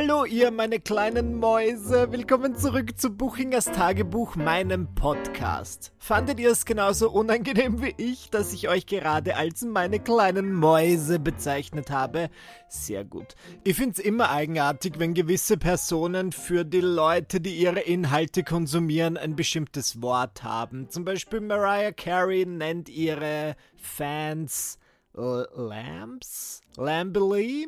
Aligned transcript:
Hallo 0.00 0.24
ihr 0.24 0.52
meine 0.52 0.78
kleinen 0.78 1.40
Mäuse, 1.40 2.12
willkommen 2.12 2.54
zurück 2.54 2.96
zu 2.96 3.10
Buchingers 3.10 3.64
Tagebuch, 3.64 4.36
meinem 4.36 4.94
Podcast. 4.94 5.92
Fandet 5.98 6.38
ihr 6.38 6.52
es 6.52 6.64
genauso 6.64 7.10
unangenehm 7.10 7.82
wie 7.82 7.94
ich, 7.96 8.30
dass 8.30 8.52
ich 8.52 8.68
euch 8.68 8.86
gerade 8.86 9.34
als 9.34 9.62
meine 9.62 9.98
kleinen 9.98 10.52
Mäuse 10.52 11.18
bezeichnet 11.18 11.90
habe? 11.90 12.30
Sehr 12.68 13.04
gut. 13.04 13.34
Ich 13.64 13.74
find's 13.74 13.98
immer 13.98 14.30
eigenartig, 14.30 15.00
wenn 15.00 15.14
gewisse 15.14 15.56
Personen 15.56 16.30
für 16.30 16.64
die 16.64 16.80
Leute, 16.80 17.40
die 17.40 17.56
ihre 17.56 17.80
Inhalte 17.80 18.44
konsumieren, 18.44 19.16
ein 19.16 19.34
bestimmtes 19.34 20.00
Wort 20.00 20.44
haben. 20.44 20.88
Zum 20.90 21.04
Beispiel 21.04 21.40
Mariah 21.40 21.90
Carey 21.90 22.46
nennt 22.46 22.88
ihre 22.88 23.56
Fans 23.74 24.78
Lamps? 25.12 26.60
Lambily? 26.76 27.66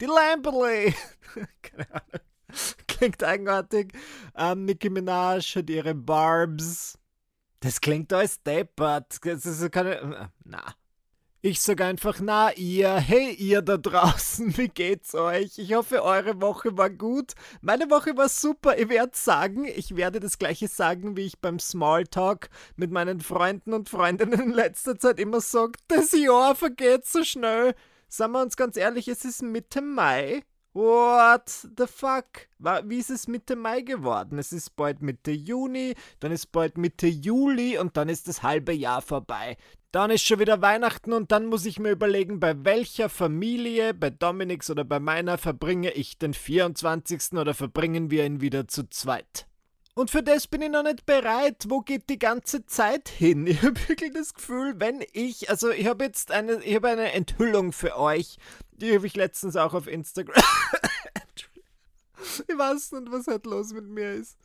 Die 0.00 0.06
Lamberley. 0.06 0.94
Keine 1.62 1.90
Ahnung. 1.90 2.20
Klingt 2.86 3.22
eigenartig. 3.22 3.92
Ähm, 4.36 4.64
Nicki 4.64 4.90
Minaj 4.90 5.54
hat 5.54 5.70
ihre 5.70 5.94
Barbs. 5.94 6.98
Das 7.60 7.80
klingt 7.80 8.12
alles 8.12 8.42
deppert. 8.42 9.24
Das 9.24 9.46
ist 9.46 9.70
keine. 9.72 9.96
Äh, 9.96 10.28
na. 10.44 10.62
Ich 11.42 11.62
sag 11.62 11.80
einfach, 11.80 12.20
na 12.20 12.52
ihr, 12.52 12.96
hey 12.96 13.32
ihr 13.32 13.62
da 13.62 13.78
draußen, 13.78 14.54
wie 14.58 14.68
geht's 14.68 15.14
euch? 15.14 15.56
Ich 15.56 15.72
hoffe, 15.72 16.02
eure 16.02 16.42
Woche 16.42 16.76
war 16.76 16.90
gut. 16.90 17.32
Meine 17.62 17.88
Woche 17.88 18.14
war 18.16 18.28
super. 18.28 18.78
Ich 18.78 18.90
werde 18.90 19.12
sagen, 19.14 19.64
ich 19.64 19.96
werde 19.96 20.20
das 20.20 20.38
gleiche 20.38 20.68
sagen, 20.68 21.16
wie 21.16 21.24
ich 21.24 21.38
beim 21.38 21.58
Smalltalk 21.58 22.50
mit 22.76 22.90
meinen 22.90 23.20
Freunden 23.20 23.72
und 23.72 23.88
Freundinnen 23.88 24.38
in 24.38 24.50
letzter 24.50 24.98
Zeit 24.98 25.18
immer 25.18 25.40
sage, 25.40 25.72
das 25.88 26.12
Jahr 26.12 26.54
vergeht 26.54 27.06
so 27.06 27.24
schnell. 27.24 27.74
Sagen 28.12 28.32
wir 28.32 28.42
uns 28.42 28.56
ganz 28.56 28.76
ehrlich, 28.76 29.06
es 29.06 29.24
ist 29.24 29.40
Mitte 29.40 29.80
Mai. 29.80 30.42
What 30.72 31.48
the 31.78 31.86
fuck? 31.86 32.48
Wie 32.58 32.98
ist 32.98 33.10
es 33.10 33.28
Mitte 33.28 33.54
Mai 33.54 33.82
geworden? 33.82 34.36
Es 34.36 34.52
ist 34.52 34.74
bald 34.74 35.00
Mitte 35.00 35.30
Juni, 35.30 35.94
dann 36.18 36.32
ist 36.32 36.50
bald 36.50 36.76
Mitte 36.76 37.06
Juli 37.06 37.78
und 37.78 37.96
dann 37.96 38.08
ist 38.08 38.26
das 38.26 38.42
halbe 38.42 38.72
Jahr 38.72 39.00
vorbei. 39.00 39.56
Dann 39.92 40.10
ist 40.10 40.24
schon 40.24 40.40
wieder 40.40 40.60
Weihnachten 40.60 41.12
und 41.12 41.30
dann 41.30 41.46
muss 41.46 41.64
ich 41.66 41.78
mir 41.78 41.92
überlegen, 41.92 42.40
bei 42.40 42.64
welcher 42.64 43.08
Familie, 43.08 43.94
bei 43.94 44.10
Dominiks 44.10 44.70
oder 44.70 44.84
bei 44.84 44.98
meiner, 44.98 45.38
verbringe 45.38 45.92
ich 45.92 46.18
den 46.18 46.34
24. 46.34 47.34
oder 47.34 47.54
verbringen 47.54 48.10
wir 48.10 48.26
ihn 48.26 48.40
wieder 48.40 48.66
zu 48.66 48.88
zweit. 48.88 49.46
Und 49.94 50.10
für 50.10 50.22
das 50.22 50.46
bin 50.46 50.62
ich 50.62 50.70
noch 50.70 50.84
nicht 50.84 51.04
bereit. 51.04 51.64
Wo 51.68 51.80
geht 51.80 52.08
die 52.08 52.18
ganze 52.18 52.64
Zeit 52.66 53.08
hin? 53.08 53.46
Ich 53.50 53.62
habe 53.62 53.88
wirklich 53.88 54.12
das 54.12 54.34
Gefühl, 54.34 54.74
wenn 54.78 55.04
ich, 55.12 55.50
also 55.50 55.70
ich 55.70 55.86
habe 55.86 56.04
jetzt 56.04 56.30
eine, 56.30 56.62
ich 56.62 56.74
habe 56.76 56.88
eine 56.88 57.12
Enthüllung 57.12 57.72
für 57.72 57.98
euch. 57.98 58.38
Die 58.72 58.94
habe 58.94 59.06
ich 59.06 59.16
letztens 59.16 59.56
auch 59.56 59.74
auf 59.74 59.86
Instagram. 59.86 60.42
ich 62.48 62.58
weiß 62.58 62.92
nicht, 62.92 63.10
was 63.10 63.26
halt 63.26 63.46
los 63.46 63.72
mit 63.72 63.86
mir 63.86 64.12
ist. 64.12 64.38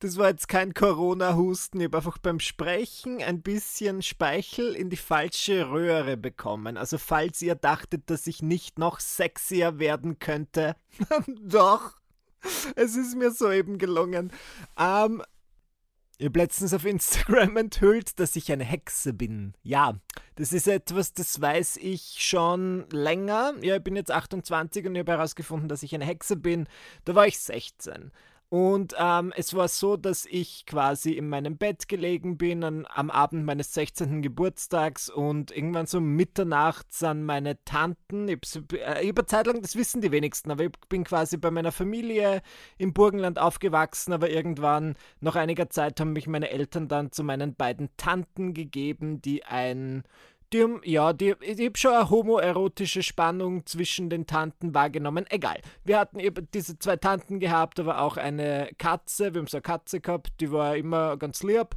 Das 0.00 0.18
war 0.18 0.28
jetzt 0.28 0.48
kein 0.48 0.74
Corona-Husten. 0.74 1.80
Ich 1.80 1.86
habe 1.86 1.96
einfach 1.96 2.18
beim 2.18 2.38
Sprechen 2.38 3.22
ein 3.22 3.40
bisschen 3.40 4.02
Speichel 4.02 4.74
in 4.74 4.90
die 4.90 4.98
falsche 4.98 5.70
Röhre 5.70 6.18
bekommen. 6.18 6.76
Also 6.76 6.98
falls 6.98 7.40
ihr 7.40 7.54
dachtet, 7.54 8.10
dass 8.10 8.26
ich 8.26 8.42
nicht 8.42 8.78
noch 8.78 9.00
sexier 9.00 9.78
werden 9.78 10.18
könnte, 10.18 10.76
doch 11.26 11.96
es 12.76 12.96
ist 12.96 13.16
mir 13.16 13.30
soeben 13.30 13.78
gelungen. 13.78 14.32
Ähm, 14.78 15.22
ich 16.18 16.26
habe 16.26 16.38
letztens 16.38 16.72
auf 16.72 16.86
Instagram 16.86 17.56
enthüllt, 17.58 18.18
dass 18.18 18.36
ich 18.36 18.50
eine 18.50 18.64
Hexe 18.64 19.12
bin. 19.12 19.54
Ja, 19.62 19.96
das 20.36 20.52
ist 20.52 20.66
etwas, 20.66 21.12
das 21.12 21.40
weiß 21.40 21.76
ich 21.76 22.16
schon 22.18 22.86
länger. 22.90 23.52
Ja, 23.60 23.76
ich 23.76 23.84
bin 23.84 23.96
jetzt 23.96 24.10
28 24.10 24.86
und 24.86 24.94
ich 24.94 25.00
habe 25.00 25.12
herausgefunden, 25.12 25.68
dass 25.68 25.82
ich 25.82 25.94
eine 25.94 26.06
Hexe 26.06 26.36
bin. 26.36 26.68
Da 27.04 27.14
war 27.14 27.26
ich 27.26 27.38
16. 27.38 28.12
Und 28.48 28.94
ähm, 28.96 29.32
es 29.36 29.54
war 29.54 29.66
so, 29.66 29.96
dass 29.96 30.24
ich 30.24 30.66
quasi 30.66 31.12
in 31.12 31.28
meinem 31.28 31.56
Bett 31.56 31.88
gelegen 31.88 32.38
bin 32.38 32.62
an, 32.62 32.86
am 32.88 33.10
Abend 33.10 33.44
meines 33.44 33.74
16. 33.74 34.22
Geburtstags 34.22 35.08
und 35.08 35.50
irgendwann 35.50 35.86
so 35.86 36.00
Mitternacht 36.00 36.92
sind 36.92 37.24
meine 37.24 37.62
Tanten, 37.64 38.28
ich 38.28 38.38
habe 38.54 38.80
äh, 38.80 39.26
Zeit 39.26 39.48
lang, 39.48 39.62
das 39.62 39.74
wissen 39.74 40.00
die 40.00 40.12
wenigsten, 40.12 40.52
aber 40.52 40.64
ich 40.64 40.72
bin 40.88 41.02
quasi 41.02 41.38
bei 41.38 41.50
meiner 41.50 41.72
Familie 41.72 42.40
im 42.78 42.92
Burgenland 42.92 43.40
aufgewachsen, 43.40 44.12
aber 44.12 44.30
irgendwann, 44.30 44.94
nach 45.18 45.34
einiger 45.34 45.68
Zeit, 45.68 45.98
haben 45.98 46.12
mich 46.12 46.28
meine 46.28 46.50
Eltern 46.50 46.86
dann 46.86 47.10
zu 47.10 47.24
meinen 47.24 47.56
beiden 47.56 47.88
Tanten 47.96 48.54
gegeben, 48.54 49.20
die 49.20 49.44
ein 49.44 50.04
die 50.52 50.64
ja, 50.84 51.12
die, 51.12 51.34
ich 51.40 51.64
habe 51.64 51.78
schon 51.78 51.92
eine 51.92 52.10
homoerotische 52.10 53.02
Spannung 53.02 53.66
zwischen 53.66 54.10
den 54.10 54.26
Tanten 54.26 54.74
wahrgenommen. 54.74 55.26
Egal. 55.28 55.60
Wir 55.84 55.98
hatten 55.98 56.18
eben 56.18 56.48
diese 56.52 56.78
zwei 56.78 56.96
Tanten 56.96 57.40
gehabt, 57.40 57.80
aber 57.80 58.00
auch 58.00 58.16
eine 58.16 58.70
Katze. 58.78 59.34
Wir 59.34 59.40
haben 59.40 59.46
so 59.46 59.58
eine 59.58 59.62
Katze 59.62 60.00
gehabt, 60.00 60.32
die 60.40 60.50
war 60.50 60.76
immer 60.76 61.16
ganz 61.16 61.42
lieb. 61.42 61.76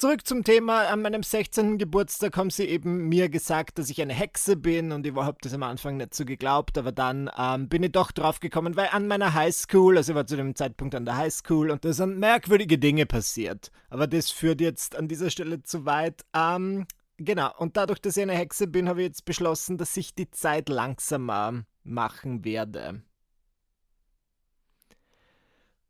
Zurück 0.00 0.24
zum 0.28 0.44
Thema. 0.44 0.86
An 0.86 1.02
meinem 1.02 1.24
16. 1.24 1.76
Geburtstag 1.76 2.36
haben 2.36 2.50
sie 2.50 2.66
eben 2.66 3.08
mir 3.08 3.28
gesagt, 3.28 3.80
dass 3.80 3.90
ich 3.90 4.00
eine 4.00 4.14
Hexe 4.14 4.54
bin 4.54 4.92
und 4.92 5.04
ich 5.04 5.12
habe 5.16 5.38
das 5.40 5.52
am 5.52 5.64
Anfang 5.64 5.96
nicht 5.96 6.14
so 6.14 6.24
geglaubt, 6.24 6.78
aber 6.78 6.92
dann 6.92 7.28
ähm, 7.36 7.68
bin 7.68 7.82
ich 7.82 7.90
doch 7.90 8.12
drauf 8.12 8.38
gekommen, 8.38 8.76
weil 8.76 8.90
an 8.92 9.08
meiner 9.08 9.34
Highschool, 9.34 9.96
also 9.96 10.12
ich 10.12 10.16
war 10.16 10.24
zu 10.24 10.36
dem 10.36 10.54
Zeitpunkt 10.54 10.94
an 10.94 11.04
der 11.04 11.16
Highschool 11.16 11.72
und 11.72 11.84
da 11.84 11.92
sind 11.92 12.16
merkwürdige 12.16 12.78
Dinge 12.78 13.06
passiert. 13.06 13.72
Aber 13.90 14.06
das 14.06 14.30
führt 14.30 14.60
jetzt 14.60 14.94
an 14.94 15.08
dieser 15.08 15.30
Stelle 15.30 15.64
zu 15.64 15.84
weit. 15.84 16.24
Ähm, 16.32 16.86
Genau, 17.18 17.52
und 17.58 17.76
dadurch, 17.76 18.00
dass 18.00 18.16
ich 18.16 18.22
eine 18.22 18.34
Hexe 18.34 18.68
bin, 18.68 18.88
habe 18.88 19.02
ich 19.02 19.08
jetzt 19.08 19.24
beschlossen, 19.24 19.76
dass 19.76 19.96
ich 19.96 20.14
die 20.14 20.30
Zeit 20.30 20.68
langsamer 20.68 21.64
machen 21.82 22.44
werde. 22.44 23.02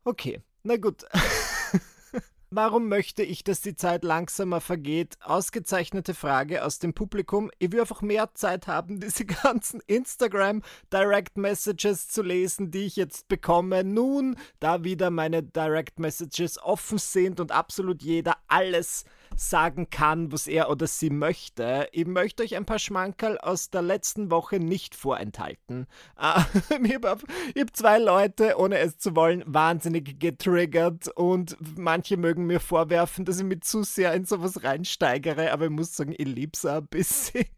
Okay, 0.05 0.41
na 0.63 0.79
gut. 0.79 1.05
Warum 2.51 2.89
möchte 2.89 3.23
ich, 3.23 3.45
dass 3.45 3.61
die 3.61 3.77
Zeit 3.77 4.05
langsamer 4.05 4.63
vergeht? 4.63 5.19
Ausgezeichnete 5.21 6.15
Frage 6.15 6.65
aus 6.65 6.79
dem 6.79 6.95
Publikum. 6.95 7.51
Ich 7.59 7.73
will 7.73 7.81
einfach 7.81 8.01
mehr 8.01 8.33
Zeit 8.33 8.67
haben, 8.67 8.99
diese 9.01 9.27
ganzen 9.27 9.83
Instagram 9.87 10.63
Direct 10.91 11.37
Messages 11.37 12.09
zu 12.09 12.23
lesen, 12.23 12.71
die 12.71 12.87
ich 12.87 12.97
jetzt 12.97 13.29
bekomme. 13.29 13.85
Nun, 13.85 14.35
da 14.61 14.83
wieder 14.83 15.11
meine 15.11 15.43
Direct 15.43 15.99
Messages 15.99 16.59
offen 16.59 16.97
sind 16.97 17.39
und 17.39 17.53
absolut 17.53 18.03
jeder 18.03 18.39
alles 18.47 19.05
sagen 19.37 19.91
kann, 19.91 20.33
was 20.33 20.47
er 20.47 20.71
oder 20.71 20.87
sie 20.87 21.11
möchte. 21.11 21.89
Ich 21.93 22.07
möchte 22.07 22.43
euch 22.43 22.57
ein 22.57 22.65
paar 22.65 22.79
Schmankerl 22.79 23.39
aus 23.39 23.71
der 23.71 23.83
letzten 23.83 24.31
Woche 24.31 24.59
nicht 24.59 24.95
vorenthalten. 24.95 25.87
Äh, 26.19 26.41
ich 26.85 26.95
habe 26.95 27.09
hab 27.09 27.77
zwei 27.77 27.99
Leute, 27.99 28.59
ohne 28.59 28.79
es 28.79 28.99
zu 28.99 29.15
wollen, 29.15 29.43
wahnsinnig 29.47 30.19
getriggert 30.19 31.09
und 31.09 31.57
manche 31.77 32.17
mögen 32.17 32.47
mir 32.47 32.61
vorwerfen, 32.61 33.25
dass 33.25 33.39
ich 33.39 33.45
mich 33.45 33.63
zu 33.63 33.83
sehr 33.83 34.15
in 34.15 34.25
sowas 34.25 34.63
reinsteigere, 34.65 35.53
aber 35.53 35.67
ich 35.67 35.71
muss 35.71 35.97
sagen, 35.97 36.15
ich 36.17 36.27
lieb's 36.27 36.65
ein 36.65 36.87
bisschen. 36.87 37.45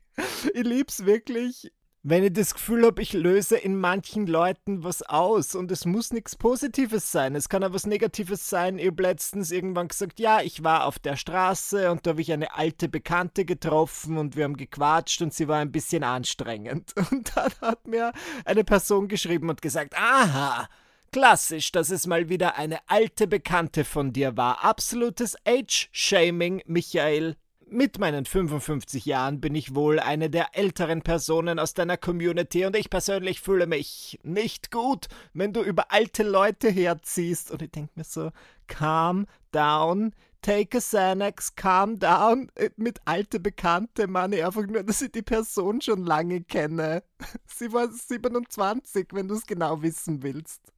Ich 0.53 0.65
lieb's 0.65 1.07
wirklich 1.07 1.73
wenn 2.03 2.25
ich 2.25 2.33
das 2.33 2.55
Gefühl 2.55 2.87
habe, 2.87 3.03
ich 3.03 3.13
löse 3.13 3.57
in 3.57 3.77
manchen 3.77 4.27
Leuten 4.27 4.85
was 4.85 5.03
aus 5.03 5.55
und 5.55 5.71
es 5.71 5.85
muss 5.85 6.13
nichts 6.13 6.35
Positives 6.35 7.13
sein, 7.13 7.35
es 7.35 7.51
kann 7.51 7.63
auch 7.63 7.75
was 7.75 7.87
Negatives 7.87 8.49
sein. 8.49 8.79
Ich 8.79 8.87
habe 8.87 9.03
letztens 9.03 9.51
irgendwann 9.51 9.89
gesagt, 9.89 10.19
ja, 10.19 10.41
ich 10.41 10.65
war 10.65 10.87
auf 10.87 10.99
der 10.99 11.17
Straße 11.17 11.91
und 11.91 12.07
da 12.07 12.11
habe 12.11 12.23
ich 12.23 12.33
eine 12.33 12.55
alte 12.55 12.89
Bekannte 12.89 13.45
getroffen 13.45 14.17
und 14.17 14.35
wir 14.35 14.45
haben 14.45 14.57
gequatscht 14.57 15.21
und 15.21 15.35
sie 15.35 15.47
war 15.47 15.59
ein 15.59 15.73
bisschen 15.73 16.03
anstrengend. 16.03 16.95
Und 17.11 17.37
dann 17.37 17.53
hat 17.61 17.87
mir 17.87 18.13
eine 18.45 18.65
Person 18.65 19.09
geschrieben 19.09 19.51
und 19.51 19.63
gesagt, 19.63 19.95
aha, 19.97 20.69
Klassisch, 21.13 21.73
dass 21.73 21.91
es 21.91 22.07
mal 22.07 22.29
wieder 22.29 22.57
eine 22.57 22.79
alte 22.87 23.27
Bekannte 23.27 23.85
von 23.85 24.13
dir 24.13 24.37
war. 24.37 24.63
Absolutes 24.63 25.37
Age-Shaming, 25.45 26.63
Michael. 26.67 27.35
Mit 27.73 28.01
meinen 28.01 28.25
55 28.25 29.07
Jahren 29.07 29.41
bin 29.41 29.55
ich 29.55 29.77
wohl 29.77 30.01
eine 30.01 30.29
der 30.29 30.59
älteren 30.59 31.03
Personen 31.03 31.61
aus 31.61 31.73
deiner 31.73 31.97
Community 31.97 32.65
und 32.67 32.75
ich 32.75 32.91
persönlich 32.91 33.41
fühle 33.41 33.69
mich 33.69 34.19
nicht 34.25 34.73
gut, 34.73 35.07
wenn 35.35 35.53
du 35.53 35.63
über 35.63 35.93
alte 35.93 36.25
Leute 36.25 36.69
herziehst. 36.69 37.53
Und 37.53 37.63
ich 37.63 37.71
denke 37.71 37.93
mir 37.95 38.03
so, 38.03 38.33
calm 38.67 39.27
down, 39.53 40.17
take 40.43 40.79
a 40.79 40.81
Xanax, 40.81 41.55
calm 41.55 42.01
down. 42.01 42.51
Äh, 42.57 42.71
mit 42.77 42.99
alte 43.05 43.39
Bekannte 43.39 44.09
meine 44.09 44.39
ich 44.39 44.45
einfach 44.45 44.67
nur, 44.67 44.83
dass 44.83 45.01
ich 45.01 45.13
die 45.13 45.23
Person 45.23 45.81
schon 45.81 46.05
lange 46.05 46.43
kenne. 46.43 47.05
Sie 47.47 47.73
war 47.73 47.89
27, 47.89 49.11
wenn 49.13 49.29
du 49.29 49.37
es 49.37 49.47
genau 49.47 49.81
wissen 49.81 50.25
willst. 50.25 50.73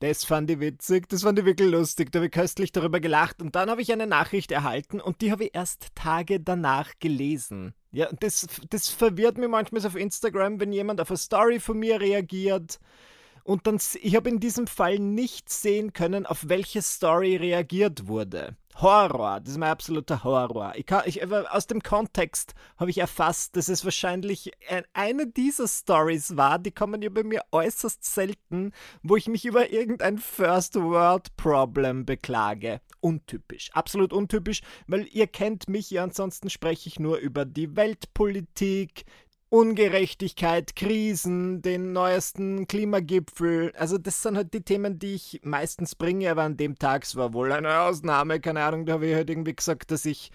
Das 0.00 0.24
fand 0.24 0.50
ich 0.50 0.60
witzig, 0.60 1.10
das 1.10 1.22
fand 1.22 1.38
ich 1.38 1.44
wirklich 1.44 1.70
lustig, 1.70 2.10
da 2.10 2.20
habe 2.20 2.26
ich 2.26 2.32
köstlich 2.32 2.72
darüber 2.72 3.00
gelacht 3.00 3.42
und 3.42 3.54
dann 3.54 3.68
habe 3.68 3.82
ich 3.82 3.92
eine 3.92 4.06
Nachricht 4.06 4.50
erhalten 4.50 4.98
und 4.98 5.20
die 5.20 5.30
habe 5.30 5.44
ich 5.44 5.54
erst 5.54 5.94
Tage 5.94 6.40
danach 6.40 6.92
gelesen. 7.00 7.74
Ja, 7.92 8.08
das, 8.18 8.46
das 8.70 8.88
verwirrt 8.88 9.36
mich 9.36 9.50
manchmal 9.50 9.84
auf 9.86 9.96
Instagram, 9.96 10.58
wenn 10.58 10.72
jemand 10.72 11.02
auf 11.02 11.10
eine 11.10 11.18
Story 11.18 11.60
von 11.60 11.78
mir 11.78 12.00
reagiert 12.00 12.80
und 13.44 13.66
dann, 13.66 13.78
ich 14.00 14.16
habe 14.16 14.30
in 14.30 14.40
diesem 14.40 14.66
Fall 14.66 14.98
nicht 14.98 15.50
sehen 15.50 15.92
können, 15.92 16.24
auf 16.24 16.48
welche 16.48 16.80
Story 16.80 17.36
reagiert 17.36 18.06
wurde. 18.06 18.56
Horror, 18.76 19.40
das 19.40 19.52
ist 19.52 19.58
mein 19.58 19.70
absoluter 19.70 20.24
Horror. 20.24 20.72
Ich 20.76 20.86
kann, 20.86 21.02
ich, 21.04 21.22
aus 21.22 21.66
dem 21.66 21.82
Kontext 21.82 22.54
habe 22.78 22.90
ich 22.90 22.98
erfasst, 22.98 23.56
dass 23.56 23.68
es 23.68 23.84
wahrscheinlich 23.84 24.52
eine 24.92 25.26
dieser 25.26 25.68
Stories 25.68 26.36
war, 26.36 26.58
die 26.58 26.70
kommen 26.70 27.02
ja 27.02 27.10
bei 27.10 27.22
mir 27.22 27.42
äußerst 27.52 28.02
selten, 28.04 28.72
wo 29.02 29.16
ich 29.16 29.28
mich 29.28 29.44
über 29.44 29.70
irgendein 29.70 30.18
First 30.18 30.76
World 30.76 31.36
Problem 31.36 32.06
beklage. 32.06 32.80
Untypisch, 33.00 33.70
absolut 33.72 34.12
untypisch, 34.12 34.62
weil 34.86 35.06
ihr 35.12 35.26
kennt 35.26 35.68
mich 35.68 35.90
ja, 35.90 36.02
ansonsten 36.02 36.48
spreche 36.48 36.88
ich 36.88 36.98
nur 36.98 37.18
über 37.18 37.44
die 37.44 37.76
Weltpolitik, 37.76 39.04
Ungerechtigkeit, 39.52 40.76
Krisen, 40.76 41.60
den 41.60 41.92
neuesten 41.92 42.68
Klimagipfel. 42.68 43.72
Also 43.76 43.98
das 43.98 44.22
sind 44.22 44.36
halt 44.36 44.54
die 44.54 44.62
Themen, 44.62 45.00
die 45.00 45.14
ich 45.14 45.40
meistens 45.42 45.96
bringe, 45.96 46.30
aber 46.30 46.42
an 46.42 46.56
dem 46.56 46.78
Tag 46.78 47.02
es 47.02 47.16
war 47.16 47.32
wohl 47.34 47.50
eine 47.50 47.80
Ausnahme, 47.80 48.38
keine 48.38 48.62
Ahnung, 48.62 48.86
da 48.86 48.92
habe 48.94 49.08
ich 49.08 49.14
halt 49.14 49.28
irgendwie 49.28 49.56
gesagt, 49.56 49.90
dass 49.90 50.04
ich 50.04 50.30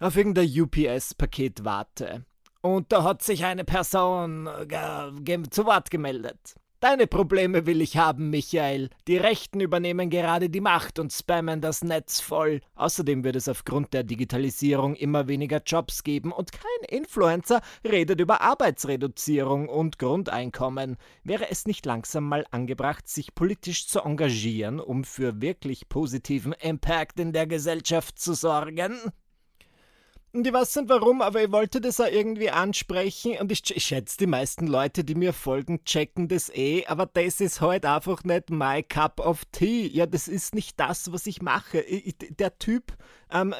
auf 0.00 0.16
irgendein 0.16 0.48
UPS-Paket 0.48 1.64
warte. 1.64 2.24
Und 2.60 2.90
da 2.90 3.04
hat 3.04 3.22
sich 3.22 3.44
eine 3.44 3.64
Person 3.64 4.48
äh, 4.48 5.42
zu 5.50 5.64
Wort 5.64 5.90
gemeldet. 5.92 6.56
Deine 6.80 7.06
Probleme 7.06 7.66
will 7.66 7.82
ich 7.82 7.98
haben, 7.98 8.30
Michael. 8.30 8.88
Die 9.06 9.18
Rechten 9.18 9.60
übernehmen 9.60 10.08
gerade 10.08 10.48
die 10.48 10.62
Macht 10.62 10.98
und 10.98 11.12
spammen 11.12 11.60
das 11.60 11.84
Netz 11.84 12.20
voll. 12.20 12.62
Außerdem 12.74 13.22
wird 13.22 13.36
es 13.36 13.50
aufgrund 13.50 13.92
der 13.92 14.02
Digitalisierung 14.02 14.94
immer 14.94 15.28
weniger 15.28 15.60
Jobs 15.62 16.04
geben 16.04 16.32
und 16.32 16.52
kein 16.52 16.88
Influencer 16.88 17.60
redet 17.84 18.18
über 18.18 18.40
Arbeitsreduzierung 18.40 19.68
und 19.68 19.98
Grundeinkommen. 19.98 20.96
Wäre 21.22 21.50
es 21.50 21.66
nicht 21.66 21.84
langsam 21.84 22.26
mal 22.26 22.46
angebracht, 22.50 23.06
sich 23.08 23.34
politisch 23.34 23.86
zu 23.86 24.00
engagieren, 24.00 24.80
um 24.80 25.04
für 25.04 25.42
wirklich 25.42 25.90
positiven 25.90 26.54
Impact 26.54 27.20
in 27.20 27.34
der 27.34 27.46
Gesellschaft 27.46 28.18
zu 28.18 28.32
sorgen? 28.32 28.96
Und 30.32 30.46
ich 30.46 30.52
weiß 30.52 30.76
nicht 30.76 30.88
warum, 30.88 31.22
aber 31.22 31.42
ich 31.42 31.50
wollte 31.50 31.80
das 31.80 32.00
auch 32.00 32.06
irgendwie 32.06 32.50
ansprechen 32.50 33.36
und 33.40 33.50
ich, 33.50 33.62
schätze, 33.64 34.16
die 34.16 34.28
meisten 34.28 34.68
Leute, 34.68 35.02
die 35.02 35.16
mir 35.16 35.32
folgen, 35.32 35.84
checken 35.84 36.28
das 36.28 36.50
eh, 36.54 36.86
aber 36.86 37.06
das 37.06 37.40
ist 37.40 37.60
halt 37.60 37.84
einfach 37.84 38.22
nicht 38.22 38.48
my 38.48 38.80
cup 38.84 39.18
of 39.18 39.44
tea. 39.50 39.88
Ja, 39.88 40.06
das 40.06 40.28
ist 40.28 40.54
nicht 40.54 40.78
das, 40.78 41.12
was 41.12 41.26
ich 41.26 41.42
mache. 41.42 41.80
Ich, 41.80 42.14
der 42.16 42.56
Typ 42.58 42.96
ähm, 43.32 43.52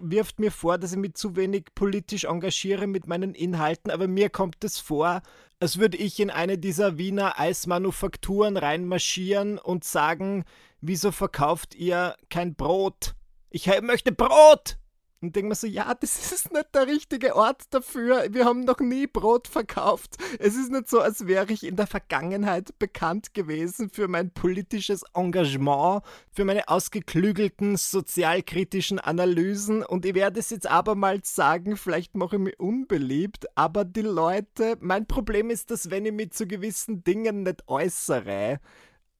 wirft 0.00 0.40
mir 0.40 0.50
vor, 0.50 0.78
dass 0.78 0.92
ich 0.92 0.98
mich 0.98 1.16
zu 1.16 1.36
wenig 1.36 1.66
politisch 1.74 2.24
engagiere 2.24 2.86
mit 2.86 3.06
meinen 3.06 3.34
Inhalten, 3.34 3.90
aber 3.90 4.08
mir 4.08 4.30
kommt 4.30 4.64
es 4.64 4.78
vor, 4.78 5.20
als 5.60 5.78
würde 5.78 5.98
ich 5.98 6.18
in 6.18 6.30
eine 6.30 6.56
dieser 6.56 6.96
Wiener 6.96 7.38
Eismanufakturen 7.38 8.56
reinmarschieren 8.56 9.58
und 9.58 9.84
sagen, 9.84 10.44
wieso 10.80 11.12
verkauft 11.12 11.74
ihr 11.74 12.16
kein 12.30 12.54
Brot? 12.54 13.14
Ich 13.50 13.66
möchte 13.82 14.12
Brot! 14.12 14.78
Und 15.26 15.34
denke 15.34 15.48
mir 15.48 15.54
so, 15.56 15.66
ja, 15.66 15.92
das 15.92 16.32
ist 16.32 16.52
nicht 16.52 16.72
der 16.72 16.86
richtige 16.86 17.34
Ort 17.34 17.62
dafür. 17.70 18.26
Wir 18.30 18.44
haben 18.44 18.60
noch 18.60 18.78
nie 18.78 19.08
Brot 19.08 19.48
verkauft. 19.48 20.18
Es 20.38 20.54
ist 20.54 20.70
nicht 20.70 20.88
so, 20.88 21.00
als 21.00 21.26
wäre 21.26 21.52
ich 21.52 21.66
in 21.66 21.74
der 21.74 21.88
Vergangenheit 21.88 22.78
bekannt 22.78 23.34
gewesen 23.34 23.90
für 23.90 24.06
mein 24.06 24.30
politisches 24.30 25.02
Engagement, 25.14 26.02
für 26.30 26.44
meine 26.44 26.68
ausgeklügelten 26.68 27.76
sozialkritischen 27.76 29.00
Analysen. 29.00 29.82
Und 29.82 30.06
ich 30.06 30.14
werde 30.14 30.38
es 30.38 30.50
jetzt 30.50 30.70
abermals 30.70 31.34
sagen, 31.34 31.76
vielleicht 31.76 32.14
mache 32.14 32.36
ich 32.36 32.42
mich 32.42 32.60
unbeliebt, 32.60 33.46
aber 33.56 33.84
die 33.84 34.02
Leute, 34.02 34.76
mein 34.78 35.06
Problem 35.06 35.50
ist, 35.50 35.72
dass 35.72 35.90
wenn 35.90 36.06
ich 36.06 36.12
mich 36.12 36.30
zu 36.30 36.46
gewissen 36.46 37.02
Dingen 37.02 37.42
nicht 37.42 37.66
äußere, 37.66 38.60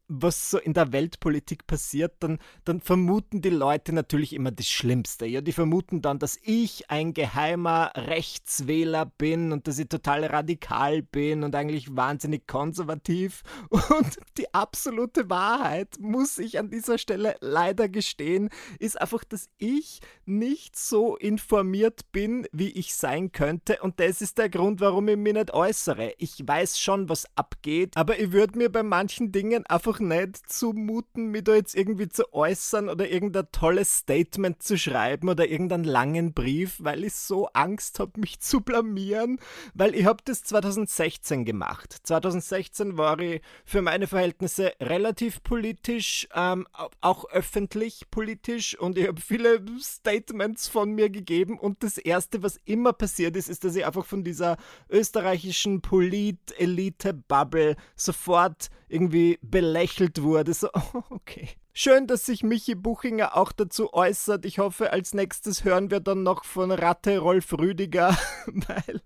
was 0.09 0.51
so 0.51 0.59
in 0.59 0.73
der 0.73 0.93
Weltpolitik 0.93 1.67
passiert, 1.67 2.15
dann, 2.21 2.39
dann 2.65 2.81
vermuten 2.81 3.43
die 3.43 3.51
Leute 3.51 3.93
natürlich 3.93 4.33
immer 4.33 4.51
das 4.51 4.69
Schlimmste. 4.69 5.27
Ja, 5.27 5.41
die 5.41 5.53
vermuten 5.53 6.03
dann, 6.03 6.19
dass 6.19 6.39
ich 6.43 6.91
ein 6.91 7.13
geheimer 7.13 7.93
Rechtswähler 7.97 9.07
bin 9.07 9.53
und 9.53 9.67
dass 9.67 9.79
ich 9.79 9.89
total 9.89 10.25
radikal 10.25 11.03
bin 11.03 11.43
und 11.43 11.55
eigentlich 11.55 11.97
wahnsinnig 11.97 12.47
konservativ. 12.47 13.43
Und 13.71 14.17
die 14.37 14.53
absolute 14.53 15.31
Wahrheit, 15.31 15.97
muss 15.99 16.39
ich 16.39 16.59
an 16.59 16.71
dieser 16.71 16.99
Stelle 16.99 17.37
leider 17.41 17.89
gestehen, 17.89 18.51
ist 18.79 19.01
einfach, 19.01 19.25
dass 19.25 19.49
ich 19.59 20.01
nicht 20.25 20.77
so 20.77 21.17
informiert 21.17 22.13
bin, 22.13 22.47
wie 22.53 22.71
ich 22.71 22.95
sein 22.95 23.33
könnte. 23.33 23.79
Und 23.81 24.01
das 24.01 24.23
ist 24.23 24.39
der 24.39 24.49
Grund, 24.49 24.81
warum 24.81 25.09
ich 25.09 25.17
mich 25.17 25.35
nicht 25.35 25.53
äußere. 25.53 26.15
Ich 26.19 26.47
weiß 26.47 26.79
schon, 26.79 27.09
was 27.09 27.27
abgeht, 27.37 27.97
aber 27.97 28.19
ich 28.19 28.33
würde 28.33 28.59
mir 28.59 28.71
bei 28.71 28.83
manchen 28.83 29.33
Dingen 29.33 29.65
einfach 29.67 29.96
einfach 29.97 30.01
nicht 30.01 30.51
zumuten, 30.51 31.31
mich 31.31 31.45
da 31.45 31.55
jetzt 31.55 31.75
irgendwie 31.75 32.09
zu 32.09 32.33
äußern 32.33 32.89
oder 32.89 33.09
irgendein 33.09 33.49
tolles 33.53 33.99
Statement 33.99 34.63
zu 34.63 34.79
schreiben 34.79 35.29
oder 35.29 35.49
irgendeinen 35.49 35.85
langen 35.85 36.33
Brief, 36.33 36.77
weil 36.79 37.05
ich 37.05 37.15
so 37.15 37.49
Angst 37.53 37.99
habe, 37.99 38.21
mich 38.21 38.41
zu 38.47 38.61
blamieren, 38.61 39.39
weil 39.75 39.95
ich 39.95 40.05
habe 40.05 40.23
das 40.25 40.43
2016 40.45 41.45
gemacht. 41.45 41.97
2016 42.03 42.99
war 42.99 43.19
ich 43.21 43.41
für 43.65 43.83
meine 43.83 44.07
Verhältnisse 44.07 44.73
relativ 44.81 45.43
politisch, 45.43 46.29
ähm, 46.35 46.67
auch 47.01 47.29
öffentlich 47.31 48.11
politisch 48.11 48.79
und 48.79 48.99
ich 48.99 49.07
habe 49.09 49.21
viele 49.21 49.65
Statements 49.81 50.69
von 50.69 50.93
mir 50.93 51.11
gegeben 51.11 51.59
und 51.59 51.83
das 51.83 51.99
Erste, 51.99 52.43
was 52.43 52.59
immer 52.65 52.93
passiert 52.93 53.37
ist, 53.37 53.49
ist, 53.49 53.65
dass 53.65 53.77
ich 53.77 53.87
einfach 53.87 54.05
von 54.05 54.25
dieser 54.25 54.57
österreichischen 54.91 55.81
Polit-Elite-Bubble 55.81 57.77
sofort 57.95 58.69
irgendwie 58.89 59.39
belächelt 59.43 59.86
wurde. 60.23 60.55
So, 60.55 60.69
okay. 61.11 61.49
Schön, 61.73 62.07
dass 62.07 62.27
sich 62.27 62.43
Michi 62.43 62.75
Buchinger 62.75 63.37
auch 63.37 63.53
dazu 63.53 63.93
äußert. 63.93 64.45
Ich 64.45 64.59
hoffe, 64.59 64.93
als 64.93 65.15
nächstes 65.15 65.65
hören 65.65 65.91
wir 65.91 66.01
dann 66.01 66.23
noch 66.23 66.45
von 66.45 66.71
Ratte 66.71 67.19
Rolf 67.19 67.53
Rüdiger, 67.53 68.17
weil 68.47 69.03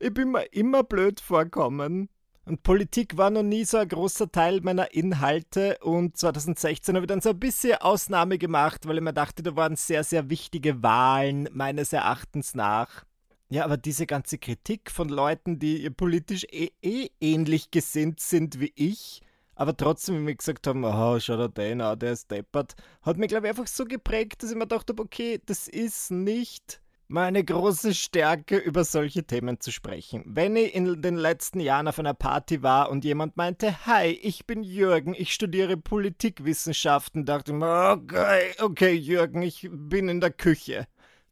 ich 0.00 0.12
bin 0.12 0.32
mir 0.32 0.52
immer 0.52 0.82
blöd 0.82 1.20
vorkommen. 1.20 2.08
Und 2.44 2.64
Politik 2.64 3.16
war 3.16 3.30
noch 3.30 3.44
nie 3.44 3.64
so 3.64 3.78
ein 3.78 3.88
großer 3.88 4.32
Teil 4.32 4.60
meiner 4.62 4.92
Inhalte 4.94 5.78
und 5.78 6.16
2016 6.16 6.96
habe 6.96 7.04
ich 7.04 7.08
dann 7.08 7.20
so 7.20 7.30
ein 7.30 7.38
bisschen 7.38 7.76
Ausnahme 7.76 8.36
gemacht, 8.36 8.88
weil 8.88 8.96
ich 8.96 9.02
mir 9.02 9.12
dachte, 9.12 9.44
da 9.44 9.54
waren 9.54 9.76
sehr, 9.76 10.02
sehr 10.02 10.28
wichtige 10.28 10.82
Wahlen 10.82 11.48
meines 11.52 11.92
Erachtens 11.92 12.56
nach. 12.56 13.04
Ja, 13.48 13.64
aber 13.64 13.76
diese 13.76 14.06
ganze 14.06 14.38
Kritik 14.38 14.90
von 14.90 15.08
Leuten, 15.08 15.58
die 15.58 15.88
politisch 15.90 16.44
eh, 16.50 16.70
eh 16.82 17.10
ähnlich 17.20 17.70
gesinnt 17.70 18.18
sind 18.18 18.58
wie 18.58 18.72
ich, 18.74 19.20
aber 19.54 19.76
trotzdem, 19.76 20.16
wie 20.16 20.20
mir 20.20 20.34
gesagt 20.34 20.66
haben, 20.66 20.84
oh, 20.84 21.18
schau 21.20 21.36
da 21.36 21.48
den 21.48 21.80
an, 21.80 21.98
der 21.98 22.12
ist 22.12 22.30
deppert, 22.30 22.74
hat 23.02 23.18
mich, 23.18 23.28
glaube 23.28 23.46
ich, 23.46 23.50
einfach 23.50 23.66
so 23.66 23.84
geprägt, 23.84 24.42
dass 24.42 24.50
ich 24.50 24.56
mir 24.56 24.66
dachte, 24.66 24.94
okay, 24.98 25.40
das 25.44 25.68
ist 25.68 26.10
nicht 26.10 26.82
meine 27.12 27.44
große 27.44 27.94
Stärke, 27.94 28.56
über 28.56 28.84
solche 28.84 29.24
Themen 29.24 29.60
zu 29.60 29.70
sprechen. 29.70 30.22
Wenn 30.24 30.56
ich 30.56 30.74
in 30.74 31.02
den 31.02 31.16
letzten 31.16 31.60
Jahren 31.60 31.86
auf 31.86 31.98
einer 31.98 32.14
Party 32.14 32.62
war 32.62 32.90
und 32.90 33.04
jemand 33.04 33.36
meinte, 33.36 33.86
hi, 33.86 34.06
ich 34.06 34.46
bin 34.46 34.62
Jürgen, 34.62 35.14
ich 35.14 35.34
studiere 35.34 35.76
Politikwissenschaften, 35.76 37.26
dachte 37.26 37.52
ich 37.52 37.58
mir, 37.58 37.90
okay, 37.90 38.54
okay, 38.60 38.92
Jürgen, 38.94 39.42
ich 39.42 39.68
bin 39.70 40.08
in 40.08 40.20
der 40.20 40.30
Küche. 40.30 40.86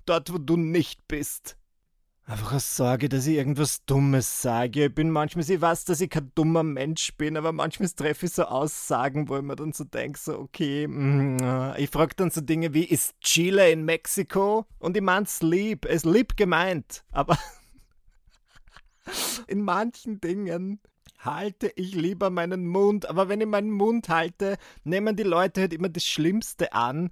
Dort, 0.04 0.32
wo 0.32 0.38
du 0.38 0.56
nicht 0.56 1.08
bist. 1.08 1.56
Einfach 2.26 2.52
aus 2.52 2.76
Sorge, 2.76 3.08
dass 3.08 3.26
ich 3.26 3.36
irgendwas 3.36 3.84
Dummes 3.86 4.42
sage. 4.42 4.86
Ich 4.86 4.94
bin 4.94 5.10
manchmal, 5.10 5.48
ich 5.50 5.60
weiß, 5.60 5.84
dass 5.86 6.00
ich 6.00 6.10
kein 6.10 6.30
dummer 6.34 6.62
Mensch 6.62 7.16
bin, 7.16 7.36
aber 7.36 7.50
manchmal 7.50 7.88
treffe 7.88 8.26
ich 8.26 8.32
so 8.32 8.44
Aussagen, 8.44 9.28
wo 9.28 9.36
ich 9.38 9.42
mir 9.42 9.56
dann 9.56 9.72
so 9.72 9.82
denke, 9.84 10.18
so, 10.18 10.38
okay, 10.38 10.86
mm, 10.86 11.74
ich 11.76 11.90
frage 11.90 12.14
dann 12.14 12.30
so 12.30 12.40
Dinge 12.40 12.72
wie, 12.72 12.84
ist 12.84 13.18
Chile 13.20 13.70
in 13.72 13.84
Mexiko? 13.84 14.66
Und 14.78 14.96
ich 14.96 15.02
mein's 15.02 15.42
lieb, 15.42 15.86
es 15.86 16.04
lieb 16.04 16.36
gemeint, 16.36 17.04
aber 17.10 17.36
in 19.48 19.62
manchen 19.62 20.20
Dingen 20.20 20.80
halte 21.18 21.72
ich 21.74 21.94
lieber 21.94 22.30
meinen 22.30 22.66
Mund, 22.66 23.08
aber 23.08 23.28
wenn 23.28 23.40
ich 23.40 23.46
meinen 23.48 23.70
Mund 23.70 24.08
halte, 24.08 24.56
nehmen 24.84 25.16
die 25.16 25.24
Leute 25.24 25.62
halt 25.62 25.72
immer 25.74 25.88
das 25.88 26.04
Schlimmste 26.04 26.72
an 26.72 27.10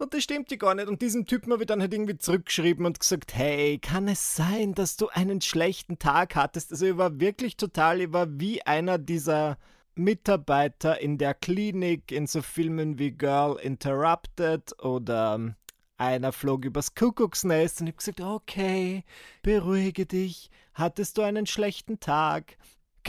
und 0.00 0.14
das 0.14 0.22
stimmt 0.22 0.50
ja 0.50 0.56
gar 0.56 0.74
nicht. 0.74 0.88
Und 0.88 1.02
diesem 1.02 1.26
Typen 1.26 1.52
habe 1.52 1.62
ich 1.62 1.66
dann 1.66 1.80
halt 1.80 1.92
irgendwie 1.92 2.18
zurückgeschrieben 2.18 2.86
und 2.86 3.00
gesagt, 3.00 3.34
hey, 3.34 3.78
kann 3.78 4.08
es 4.08 4.34
sein, 4.34 4.74
dass 4.74 4.96
du 4.96 5.08
einen 5.08 5.40
schlechten 5.40 5.98
Tag 5.98 6.36
hattest? 6.36 6.72
Also 6.72 6.86
ich 6.86 6.96
war 6.96 7.20
wirklich 7.20 7.56
total, 7.56 8.00
ich 8.00 8.12
war 8.12 8.26
wie 8.40 8.62
einer 8.62 8.98
dieser 8.98 9.58
Mitarbeiter 9.94 11.00
in 11.00 11.18
der 11.18 11.34
Klinik 11.34 12.12
in 12.12 12.26
so 12.26 12.42
Filmen 12.42 12.98
wie 12.98 13.12
Girl 13.12 13.58
Interrupted 13.60 14.82
oder 14.82 15.34
ähm, 15.34 15.54
einer 15.98 16.32
flog 16.32 16.64
übers 16.64 16.94
Kuckucksnest 16.94 17.80
und 17.80 17.88
ich 17.88 17.92
habe 17.92 17.98
gesagt, 17.98 18.20
okay, 18.20 19.04
beruhige 19.42 20.06
dich. 20.06 20.50
Hattest 20.72 21.18
du 21.18 21.22
einen 21.22 21.46
schlechten 21.46 22.00
Tag? 22.00 22.56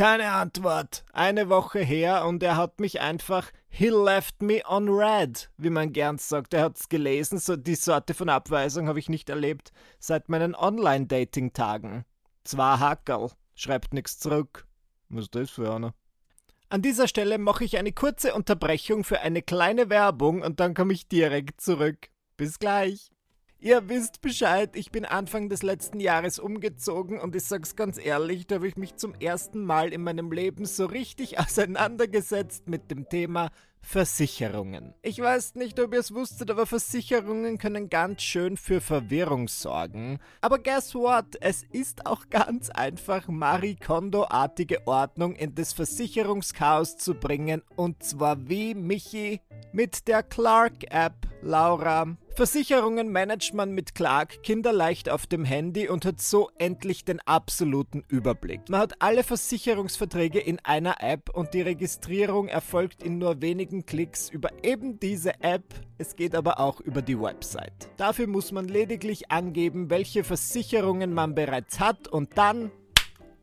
Keine 0.02 0.32
Antwort. 0.32 1.06
Eine 1.14 1.48
Woche 1.48 1.78
her 1.78 2.26
und 2.26 2.42
er 2.42 2.58
hat 2.58 2.80
mich 2.80 3.02
einfach 3.02 3.52
He 3.70 3.90
left 3.90 4.42
me 4.42 4.64
on 4.68 4.90
red, 4.90 5.52
wie 5.58 5.70
man 5.70 5.94
gern 5.94 6.18
sagt. 6.18 6.56
Er 6.56 6.64
hat's 6.64 6.90
gelesen. 6.90 7.38
So 7.38 7.56
die 7.56 7.76
Sorte 7.76 8.16
von 8.16 8.28
Abweisung 8.28 8.88
habe 8.88 8.98
ich 8.98 9.10
nicht 9.10 9.30
erlebt 9.30 9.72
seit 10.00 10.28
meinen 10.28 10.56
Online-Dating-Tagen. 10.56 12.04
Zwei 12.44 12.78
Hackerl, 12.80 13.30
schreibt 13.54 13.94
nichts 13.94 14.18
zurück. 14.18 14.66
Was 15.10 15.26
ist 15.26 15.36
das 15.36 15.52
für 15.52 15.72
einer? 15.72 15.94
An 16.70 16.82
dieser 16.82 17.08
Stelle 17.08 17.38
mache 17.38 17.64
ich 17.64 17.78
eine 17.78 17.92
kurze 17.92 18.34
Unterbrechung 18.34 19.04
für 19.04 19.20
eine 19.20 19.44
kleine 19.44 19.92
Werbung 19.92 20.42
und 20.42 20.60
dann 20.60 20.74
komme 20.74 20.94
ich 20.94 21.10
direkt 21.10 21.62
zurück. 21.62 22.10
Bis 22.38 22.58
gleich. 22.58 23.11
Ihr 23.64 23.88
wisst 23.90 24.22
Bescheid, 24.22 24.76
ich 24.76 24.90
bin 24.90 25.06
Anfang 25.06 25.48
des 25.48 25.62
letzten 25.62 26.00
Jahres 26.00 26.40
umgezogen 26.40 27.20
und 27.20 27.36
ich 27.36 27.44
sag's 27.44 27.76
ganz 27.76 28.04
ehrlich, 28.04 28.48
da 28.48 28.56
habe 28.56 28.68
ich 28.68 28.76
mich 28.76 28.96
zum 28.96 29.14
ersten 29.14 29.64
Mal 29.64 29.94
in 29.94 30.02
meinem 30.02 30.32
Leben 30.32 30.66
so 30.66 30.88
richtig 30.88 31.38
auseinandergesetzt 31.40 32.68
mit 32.68 32.90
dem 32.90 33.08
Thema 33.08 33.52
Versicherungen. 33.80 34.96
Ich 35.04 35.20
weiß 35.20 35.56
nicht, 35.56 35.80
ob 35.80 35.94
ihr 35.94 36.00
es 36.00 36.14
wusstet, 36.14 36.50
aber 36.50 36.66
Versicherungen 36.66 37.60
können 37.60 37.90
ganz 37.90 38.24
schön 38.24 38.58
für 38.58 38.82
Verwirrung 38.82 39.48
sorgen. 39.48 40.20
Aber 40.40 40.58
guess 40.58 40.96
what? 40.96 41.38
Es 41.40 41.64
ist 41.72 42.08
auch 42.08 42.30
ganz 42.30 42.72
einfach, 42.72 43.28
Marie 43.28 43.76
Kondo-artige 43.76 44.88
Ordnung 44.88 45.36
in 45.36 45.54
das 45.54 45.74
Versicherungschaos 45.74 46.98
zu 46.98 47.14
bringen. 47.14 47.62
Und 47.76 48.02
zwar 48.02 48.50
wie, 48.50 48.74
Michi? 48.74 49.42
Mit 49.72 50.08
der 50.08 50.24
Clark-App, 50.24 51.28
Laura. 51.42 52.18
Versicherungen 52.34 53.12
managt 53.12 53.54
man 53.54 53.72
mit 53.72 53.94
Clark 53.94 54.42
kinderleicht 54.42 55.10
auf 55.10 55.28
dem 55.28 55.44
Handy 55.44 55.90
und 55.90 56.06
hat 56.06 56.22
so 56.22 56.50
endlich 56.58 57.04
den 57.04 57.20
absoluten 57.20 58.06
Überblick. 58.08 58.70
Man 58.70 58.80
hat 58.80 58.94
alle 59.00 59.24
Versicherungsverträge 59.24 60.40
in 60.40 60.58
einer 60.60 61.04
App 61.04 61.30
und 61.34 61.54
die 61.54 61.62
Registrierung 61.62 62.48
erfolgt 62.48 63.04
in 63.04 63.18
nur 63.18 63.42
wenigen 63.42 63.86
Klicks 63.86 64.30
über 64.30 64.50
eben 64.64 64.98
diese 64.98 65.42
App. 65.42 65.66
Es 65.98 66.16
geht 66.16 66.34
aber 66.34 66.62
auch 66.62 66.80
über 66.80 67.02
die 67.02 67.20
Website. 67.20 67.90
Dafür 67.98 68.28
muss 68.28 68.54
man 68.54 68.68
lediglich 68.68 69.30
angeben, 69.30 69.90
welche 69.90 70.24
Versicherungen 70.24 71.14
man 71.14 71.36
bereits 71.36 71.82
hat 71.82 72.08
und 72.08 72.38
dann 72.38 72.72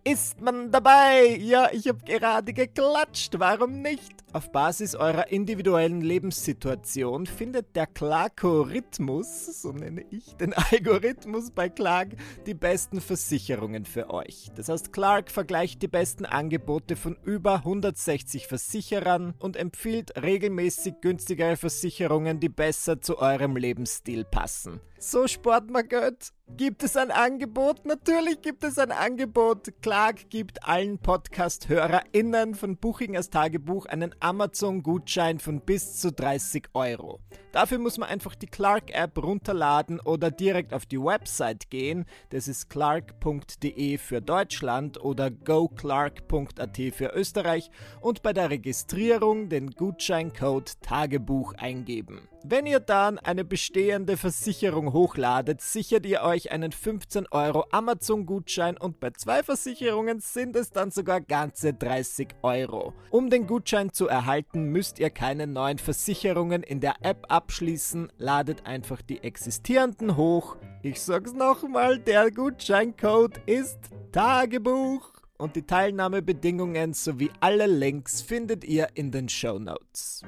ist 0.02 0.40
man 0.40 0.70
dabei. 0.70 1.36
Ja, 1.38 1.68
ich 1.72 1.88
habe 1.88 1.98
gerade 2.04 2.52
geklatscht. 2.54 3.38
Warum 3.38 3.82
nicht? 3.82 4.14
Auf 4.34 4.52
Basis 4.52 4.94
eurer 4.94 5.32
individuellen 5.32 6.02
Lebenssituation 6.02 7.24
findet 7.24 7.74
der 7.74 7.86
Clarko-Rhythmus, 7.86 9.62
so 9.62 9.72
nenne 9.72 10.04
ich 10.10 10.36
den 10.36 10.52
Algorithmus 10.70 11.50
bei 11.50 11.70
Clark, 11.70 12.08
die 12.44 12.52
besten 12.52 13.00
Versicherungen 13.00 13.86
für 13.86 14.10
euch. 14.10 14.50
Das 14.54 14.68
heißt, 14.68 14.92
Clark 14.92 15.30
vergleicht 15.30 15.80
die 15.80 15.88
besten 15.88 16.26
Angebote 16.26 16.94
von 16.94 17.16
über 17.24 17.54
160 17.54 18.46
Versicherern 18.46 19.32
und 19.38 19.56
empfiehlt 19.56 20.22
regelmäßig 20.22 20.96
günstigere 21.00 21.56
Versicherungen, 21.56 22.38
die 22.38 22.50
besser 22.50 23.00
zu 23.00 23.18
eurem 23.18 23.56
Lebensstil 23.56 24.26
passen. 24.26 24.82
So 25.00 25.28
spart 25.28 25.70
man 25.70 25.88
Geld. 25.88 26.32
Gibt 26.56 26.82
es 26.82 26.96
ein 26.96 27.12
Angebot? 27.12 27.86
Natürlich 27.86 28.42
gibt 28.42 28.64
es 28.64 28.78
ein 28.78 28.90
Angebot. 28.90 29.72
Clark 29.80 30.28
gibt 30.28 30.64
allen 30.66 30.98
Podcast-HörerInnen 30.98 32.56
von 32.56 32.76
Buchingers 32.76 33.30
Tagebuch 33.30 33.86
einen 33.86 34.17
Amazon-Gutschein 34.20 35.38
von 35.38 35.60
bis 35.60 35.98
zu 36.00 36.12
30 36.12 36.68
Euro. 36.74 37.20
Dafür 37.52 37.78
muss 37.78 37.98
man 37.98 38.08
einfach 38.08 38.34
die 38.34 38.46
Clark-App 38.46 39.22
runterladen 39.22 40.00
oder 40.00 40.30
direkt 40.30 40.74
auf 40.74 40.86
die 40.86 41.00
Website 41.00 41.70
gehen. 41.70 42.04
Das 42.30 42.46
ist 42.46 42.68
clark.de 42.68 43.98
für 43.98 44.20
Deutschland 44.20 45.02
oder 45.02 45.30
goclark.at 45.30 46.76
für 46.92 47.12
Österreich 47.14 47.70
und 48.00 48.22
bei 48.22 48.32
der 48.32 48.50
Registrierung 48.50 49.48
den 49.48 49.70
Gutscheincode 49.70 50.80
Tagebuch 50.82 51.54
eingeben. 51.54 52.28
Wenn 52.44 52.66
ihr 52.66 52.80
dann 52.80 53.18
eine 53.18 53.44
bestehende 53.44 54.16
Versicherung 54.16 54.92
hochladet, 54.92 55.60
sichert 55.60 56.06
ihr 56.06 56.22
euch 56.22 56.52
einen 56.52 56.70
15 56.70 57.26
Euro 57.30 57.66
Amazon-Gutschein 57.72 58.76
und 58.76 59.00
bei 59.00 59.10
zwei 59.10 59.42
Versicherungen 59.42 60.20
sind 60.20 60.54
es 60.54 60.70
dann 60.70 60.92
sogar 60.92 61.20
ganze 61.20 61.74
30 61.74 62.28
Euro. 62.42 62.94
Um 63.10 63.28
den 63.28 63.46
Gutschein 63.48 63.92
zu 63.92 64.07
erhalten, 64.08 64.64
müsst 64.64 64.98
ihr 64.98 65.10
keine 65.10 65.46
neuen 65.46 65.78
Versicherungen 65.78 66.62
in 66.62 66.80
der 66.80 66.96
App 67.02 67.26
abschließen, 67.28 68.10
ladet 68.18 68.66
einfach 68.66 69.02
die 69.02 69.22
existierenden 69.22 70.16
hoch. 70.16 70.56
Ich 70.82 71.00
sag's 71.00 71.32
nochmal, 71.32 71.98
der 71.98 72.30
Gutscheincode 72.30 73.40
ist 73.46 73.78
Tagebuch 74.12 75.12
und 75.38 75.54
die 75.54 75.66
Teilnahmebedingungen 75.66 76.94
sowie 76.94 77.30
alle 77.40 77.66
Links 77.66 78.20
findet 78.20 78.64
ihr 78.64 78.88
in 78.94 79.10
den 79.10 79.28
Show 79.28 79.58
Notes. 79.58 80.22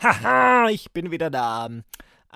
Haha, 0.00 0.68
ich 0.68 0.92
bin 0.92 1.10
wieder 1.10 1.30
da. 1.30 1.68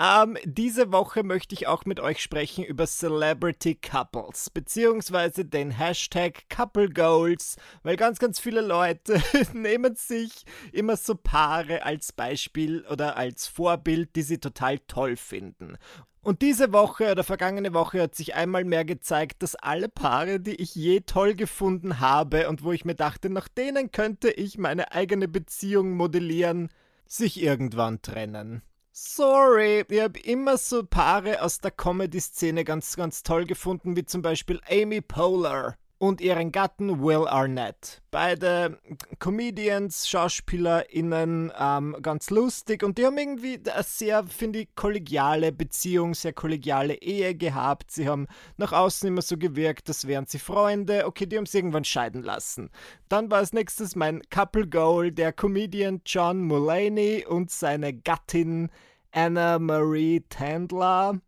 Ähm, 0.00 0.38
diese 0.44 0.92
Woche 0.92 1.24
möchte 1.24 1.56
ich 1.56 1.66
auch 1.66 1.84
mit 1.84 1.98
euch 1.98 2.22
sprechen 2.22 2.62
über 2.62 2.86
Celebrity 2.86 3.74
Couples, 3.74 4.48
beziehungsweise 4.48 5.44
den 5.44 5.72
Hashtag 5.72 6.48
Couple 6.48 6.88
Goals, 6.88 7.56
weil 7.82 7.96
ganz, 7.96 8.20
ganz 8.20 8.38
viele 8.38 8.60
Leute 8.60 9.20
nehmen 9.52 9.96
sich 9.96 10.44
immer 10.70 10.96
so 10.96 11.16
Paare 11.16 11.84
als 11.84 12.12
Beispiel 12.12 12.86
oder 12.88 13.16
als 13.16 13.48
Vorbild, 13.48 14.14
die 14.14 14.22
sie 14.22 14.38
total 14.38 14.78
toll 14.78 15.16
finden. 15.16 15.76
Und 16.20 16.42
diese 16.42 16.72
Woche 16.72 17.10
oder 17.10 17.24
vergangene 17.24 17.74
Woche 17.74 18.02
hat 18.02 18.14
sich 18.14 18.36
einmal 18.36 18.64
mehr 18.64 18.84
gezeigt, 18.84 19.42
dass 19.42 19.56
alle 19.56 19.88
Paare, 19.88 20.38
die 20.38 20.54
ich 20.54 20.76
je 20.76 21.00
toll 21.00 21.34
gefunden 21.34 21.98
habe 21.98 22.48
und 22.48 22.62
wo 22.62 22.70
ich 22.70 22.84
mir 22.84 22.94
dachte, 22.94 23.30
nach 23.30 23.48
denen 23.48 23.90
könnte 23.90 24.30
ich 24.30 24.58
meine 24.58 24.92
eigene 24.92 25.26
Beziehung 25.26 25.96
modellieren, 25.96 26.68
sich 27.06 27.42
irgendwann 27.42 28.00
trennen. 28.00 28.62
Sorry, 29.00 29.84
ich 29.88 30.00
habe 30.00 30.18
immer 30.18 30.58
so 30.58 30.82
Paare 30.84 31.40
aus 31.40 31.60
der 31.60 31.70
Comedy-Szene 31.70 32.64
ganz, 32.64 32.96
ganz 32.96 33.22
toll 33.22 33.44
gefunden, 33.44 33.94
wie 33.94 34.04
zum 34.04 34.22
Beispiel 34.22 34.60
Amy 34.68 35.00
Poehler 35.00 35.76
und 35.98 36.20
ihren 36.20 36.50
Gatten 36.50 37.00
Will 37.00 37.28
Arnett. 37.28 38.02
Beide 38.10 38.80
Comedians, 39.20 40.08
SchauspielerInnen, 40.08 41.52
ähm, 41.56 41.96
ganz 42.02 42.30
lustig 42.30 42.82
und 42.82 42.98
die 42.98 43.06
haben 43.06 43.18
irgendwie 43.18 43.60
eine 43.70 43.84
sehr, 43.84 44.24
finde 44.24 44.60
ich, 44.60 44.74
kollegiale 44.74 45.52
Beziehung, 45.52 46.14
sehr 46.14 46.32
kollegiale 46.32 46.94
Ehe 46.94 47.36
gehabt. 47.36 47.92
Sie 47.92 48.08
haben 48.08 48.26
nach 48.56 48.72
außen 48.72 49.06
immer 49.06 49.22
so 49.22 49.36
gewirkt, 49.36 49.88
als 49.88 50.08
wären 50.08 50.26
sie 50.26 50.40
Freunde. 50.40 51.06
Okay, 51.06 51.26
die 51.26 51.36
haben 51.36 51.46
sie 51.46 51.58
irgendwann 51.58 51.84
scheiden 51.84 52.24
lassen. 52.24 52.70
Dann 53.08 53.30
war 53.30 53.38
als 53.38 53.52
nächstes 53.52 53.94
mein 53.94 54.22
Couple 54.28 54.66
Goal, 54.66 55.12
der 55.12 55.32
Comedian 55.32 56.00
John 56.04 56.42
Mulaney 56.42 57.24
und 57.24 57.52
seine 57.52 57.92
Gattin 57.92 58.70
Anna 59.12 59.58
Marie 59.58 60.24
Tandler, 60.28 61.20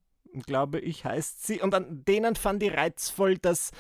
glaube 0.47 0.81
ich, 0.81 1.05
heißt 1.05 1.47
sie. 1.47 1.61
Und 1.61 1.75
an 1.75 2.05
denen 2.05 2.37
fand 2.37 2.63
ich 2.63 2.77
reizvoll, 2.77 3.39
dass 3.39 3.71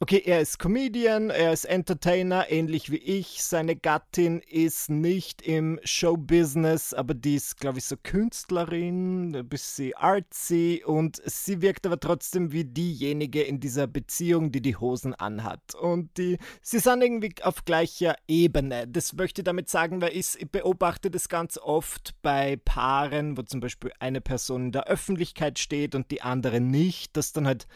Okay, 0.00 0.22
er 0.24 0.40
ist 0.40 0.60
Comedian, 0.60 1.28
er 1.30 1.52
ist 1.52 1.64
Entertainer, 1.64 2.52
ähnlich 2.52 2.92
wie 2.92 2.98
ich. 2.98 3.42
Seine 3.42 3.74
Gattin 3.74 4.38
ist 4.38 4.90
nicht 4.90 5.42
im 5.42 5.80
Showbusiness, 5.82 6.94
aber 6.94 7.14
die 7.14 7.34
ist, 7.34 7.58
glaube 7.58 7.78
ich, 7.78 7.84
so 7.84 7.96
Künstlerin, 8.00 9.34
ein 9.34 9.48
bisschen 9.48 9.94
artsy 9.96 10.84
und 10.86 11.20
sie 11.26 11.62
wirkt 11.62 11.84
aber 11.84 11.98
trotzdem 11.98 12.52
wie 12.52 12.64
diejenige 12.64 13.42
in 13.42 13.58
dieser 13.58 13.88
Beziehung, 13.88 14.52
die 14.52 14.62
die 14.62 14.76
Hosen 14.76 15.14
anhat. 15.14 15.74
Und 15.74 16.16
die, 16.16 16.38
sie 16.62 16.78
sind 16.78 17.02
irgendwie 17.02 17.34
auf 17.42 17.64
gleicher 17.64 18.14
Ebene. 18.28 18.86
Das 18.86 19.14
möchte 19.14 19.40
ich 19.40 19.46
damit 19.46 19.68
sagen, 19.68 20.00
weil 20.00 20.16
ich 20.16 20.46
beobachte 20.52 21.10
das 21.10 21.28
ganz 21.28 21.58
oft 21.58 22.14
bei 22.22 22.56
Paaren, 22.64 23.36
wo 23.36 23.42
zum 23.42 23.58
Beispiel 23.58 23.90
eine 23.98 24.20
Person 24.20 24.66
in 24.66 24.72
der 24.72 24.86
Öffentlichkeit 24.86 25.58
steht 25.58 25.96
und 25.96 26.12
die 26.12 26.22
andere 26.22 26.60
nicht, 26.60 27.16
dass 27.16 27.32
dann 27.32 27.48
halt 27.48 27.66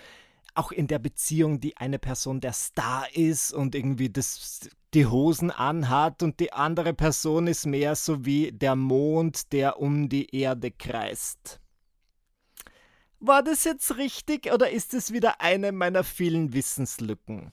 auch 0.54 0.73
in 0.73 0.87
der 0.87 0.99
Beziehung 0.99 1.61
die 1.61 1.76
eine 1.76 1.99
Person 1.99 2.40
der 2.40 2.52
Star 2.52 3.06
ist 3.14 3.52
und 3.52 3.75
irgendwie 3.75 4.11
das, 4.11 4.68
die 4.94 5.06
Hosen 5.06 5.50
anhat 5.50 6.23
und 6.23 6.40
die 6.40 6.52
andere 6.52 6.94
Person 6.94 7.47
ist 7.47 7.66
mehr 7.66 7.97
so 7.97 8.25
wie 8.25 8.52
der 8.52 8.76
Mond, 8.76 9.52
der 9.52 9.78
um 9.78 10.09
die 10.09 10.35
Erde 10.35 10.71
kreist. 10.71 11.61
War 13.21 13.42
das 13.42 13.64
jetzt 13.64 13.97
richtig 13.97 14.52
oder 14.52 14.71
ist 14.71 14.94
es 14.94 15.12
wieder 15.12 15.40
eine 15.40 15.71
meiner 15.71 16.02
vielen 16.02 16.52
Wissenslücken? 16.52 17.52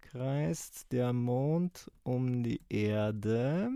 Kreist 0.00 0.92
der 0.92 1.12
Mond 1.12 1.90
um 2.02 2.42
die 2.42 2.60
Erde? 2.68 3.70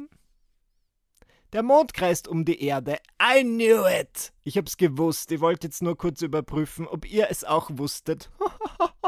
Der 1.56 1.62
Mond 1.62 1.94
kreist 1.94 2.28
um 2.28 2.44
die 2.44 2.62
Erde. 2.62 2.98
I 3.18 3.42
knew 3.42 3.86
it! 3.86 4.30
Ich 4.44 4.58
hab's 4.58 4.76
gewusst. 4.76 5.32
Ich 5.32 5.40
wollte 5.40 5.68
jetzt 5.68 5.82
nur 5.82 5.96
kurz 5.96 6.20
überprüfen, 6.20 6.86
ob 6.86 7.10
ihr 7.10 7.28
es 7.30 7.44
auch 7.44 7.70
wusstet. 7.72 8.30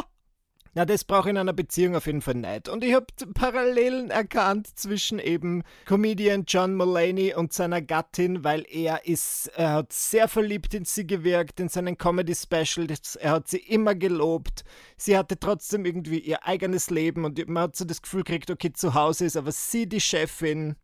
Na, 0.74 0.86
das 0.86 1.04
brauche 1.04 1.28
ich 1.28 1.32
in 1.32 1.36
einer 1.36 1.52
Beziehung 1.52 1.94
auf 1.94 2.06
jeden 2.06 2.22
Fall 2.22 2.36
nicht. 2.36 2.70
Und 2.70 2.84
ich 2.84 2.94
habe 2.94 3.04
Parallelen 3.34 4.08
erkannt 4.08 4.66
zwischen 4.78 5.18
eben 5.18 5.62
Comedian 5.84 6.44
John 6.48 6.74
Mulaney 6.74 7.34
und 7.34 7.52
seiner 7.52 7.82
Gattin, 7.82 8.44
weil 8.44 8.64
er 8.66 9.04
ist, 9.04 9.48
er 9.48 9.72
hat 9.72 9.92
sehr 9.92 10.26
verliebt 10.26 10.72
in 10.72 10.86
sie 10.86 11.06
gewirkt, 11.06 11.60
in 11.60 11.68
seinen 11.68 11.98
Comedy-Specials. 11.98 13.16
Er 13.16 13.32
hat 13.32 13.48
sie 13.48 13.58
immer 13.58 13.94
gelobt. 13.94 14.64
Sie 14.96 15.18
hatte 15.18 15.38
trotzdem 15.38 15.84
irgendwie 15.84 16.20
ihr 16.20 16.46
eigenes 16.46 16.88
Leben 16.88 17.26
und 17.26 17.46
man 17.46 17.64
hat 17.64 17.76
so 17.76 17.84
das 17.84 18.00
Gefühl 18.00 18.24
gekriegt, 18.24 18.50
okay, 18.50 18.72
zu 18.72 18.94
Hause 18.94 19.26
ist 19.26 19.36
aber 19.36 19.52
sie 19.52 19.86
die 19.86 20.00
Chefin. 20.00 20.76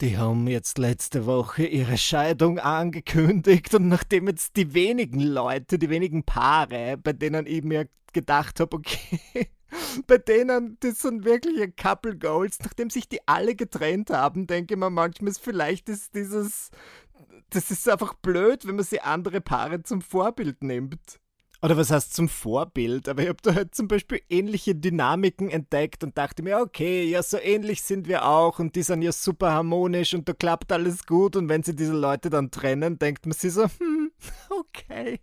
Die 0.00 0.16
haben 0.16 0.46
jetzt 0.46 0.78
letzte 0.78 1.26
Woche 1.26 1.66
ihre 1.66 1.98
Scheidung 1.98 2.60
angekündigt 2.60 3.74
und 3.74 3.88
nachdem 3.88 4.28
jetzt 4.28 4.54
die 4.54 4.72
wenigen 4.72 5.18
Leute, 5.18 5.76
die 5.76 5.90
wenigen 5.90 6.22
Paare, 6.22 6.96
bei 6.96 7.12
denen 7.12 7.46
ich 7.46 7.64
mir 7.64 7.88
gedacht 8.12 8.60
habe, 8.60 8.76
okay, 8.76 9.48
bei 10.06 10.18
denen, 10.18 10.76
das 10.80 11.00
sind 11.00 11.24
wirkliche 11.24 11.72
Couple 11.72 12.16
Goals, 12.16 12.60
nachdem 12.60 12.90
sich 12.90 13.08
die 13.08 13.26
alle 13.26 13.56
getrennt 13.56 14.10
haben, 14.10 14.46
denke 14.46 14.74
ich 14.74 14.78
mir 14.78 14.88
manchmal, 14.88 15.32
vielleicht 15.34 15.88
ist 15.88 16.14
dieses, 16.14 16.70
das 17.50 17.72
ist 17.72 17.88
einfach 17.88 18.14
blöd, 18.14 18.68
wenn 18.68 18.76
man 18.76 18.84
sich 18.84 19.02
andere 19.02 19.40
Paare 19.40 19.82
zum 19.82 20.00
Vorbild 20.00 20.62
nimmt. 20.62 21.18
Oder 21.60 21.76
was 21.76 21.90
heißt 21.90 22.14
zum 22.14 22.28
Vorbild? 22.28 23.08
Aber 23.08 23.22
ich 23.22 23.28
habe 23.28 23.38
da 23.42 23.54
halt 23.54 23.74
zum 23.74 23.88
Beispiel 23.88 24.20
ähnliche 24.28 24.76
Dynamiken 24.76 25.50
entdeckt 25.50 26.04
und 26.04 26.16
dachte 26.16 26.42
mir, 26.42 26.58
okay, 26.58 27.04
ja, 27.04 27.22
so 27.22 27.36
ähnlich 27.36 27.82
sind 27.82 28.06
wir 28.06 28.26
auch 28.26 28.60
und 28.60 28.76
die 28.76 28.82
sind 28.82 29.02
ja 29.02 29.10
super 29.10 29.52
harmonisch 29.52 30.14
und 30.14 30.28
da 30.28 30.34
klappt 30.34 30.70
alles 30.70 31.04
gut 31.04 31.34
und 31.34 31.48
wenn 31.48 31.64
sie 31.64 31.74
diese 31.74 31.94
Leute 31.94 32.30
dann 32.30 32.52
trennen, 32.52 32.98
denkt 32.98 33.26
man 33.26 33.32
sich 33.32 33.52
so, 33.52 33.64
hm, 33.64 34.12
okay. 34.50 35.20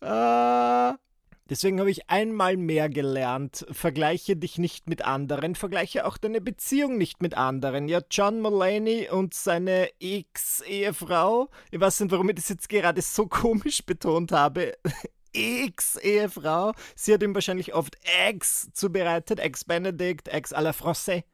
äh, 0.00 0.92
Deswegen 1.50 1.78
habe 1.78 1.90
ich 1.90 2.08
einmal 2.08 2.56
mehr 2.56 2.88
gelernt, 2.88 3.66
vergleiche 3.70 4.34
dich 4.34 4.56
nicht 4.56 4.88
mit 4.88 5.02
anderen, 5.02 5.54
vergleiche 5.54 6.06
auch 6.06 6.16
deine 6.16 6.40
Beziehung 6.40 6.96
nicht 6.96 7.20
mit 7.20 7.36
anderen. 7.36 7.86
Ja, 7.86 8.00
John 8.10 8.40
Mulaney 8.40 9.10
und 9.10 9.34
seine 9.34 9.90
Ex-Ehefrau, 10.00 11.50
ich 11.70 11.80
weiß 11.80 12.00
nicht, 12.00 12.12
warum 12.12 12.30
ich 12.30 12.36
das 12.36 12.48
jetzt 12.48 12.70
gerade 12.70 13.02
so 13.02 13.26
komisch 13.28 13.84
betont 13.84 14.32
habe, 14.32 14.72
Ex-Ehefrau, 15.34 16.72
sie 16.94 17.12
hat 17.12 17.22
ihm 17.22 17.34
wahrscheinlich 17.34 17.74
oft 17.74 17.98
Ex 18.26 18.70
zubereitet, 18.72 19.38
Ex-Benedict, 19.38 20.28
Ex 20.28 20.54
à 20.54 20.62
la 20.62 20.70
Français. 20.70 21.24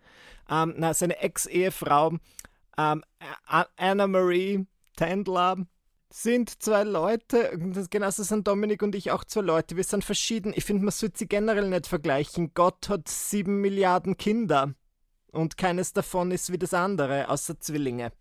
Ähm, 0.50 0.75
na, 0.76 0.93
seine 0.93 1.21
Ex-Ehefrau, 1.21 2.17
ähm, 2.76 3.05
Anna-Marie 3.76 4.67
Tendler, 4.97 5.57
sind 6.12 6.62
zwei 6.62 6.83
Leute, 6.85 7.57
genauso 7.90 8.23
sind 8.23 8.47
Dominik 8.47 8.83
und 8.83 8.95
ich 8.95 9.11
auch 9.11 9.25
zwei 9.25 9.43
Leute, 9.43 9.76
wir 9.76 9.85
sind 9.85 10.05
verschieden. 10.05 10.52
Ich 10.55 10.64
finde, 10.64 10.85
man 10.85 10.93
sollte 10.93 11.19
sie 11.19 11.29
generell 11.29 11.69
nicht 11.69 11.87
vergleichen. 11.87 12.52
Gott 12.55 12.88
hat 12.88 13.09
sieben 13.09 13.61
Milliarden 13.61 14.17
Kinder 14.17 14.75
und 15.33 15.57
keines 15.57 15.93
davon 15.93 16.31
ist 16.31 16.52
wie 16.52 16.59
das 16.59 16.75
andere, 16.75 17.29
außer 17.29 17.61
Zwillinge. 17.61 18.12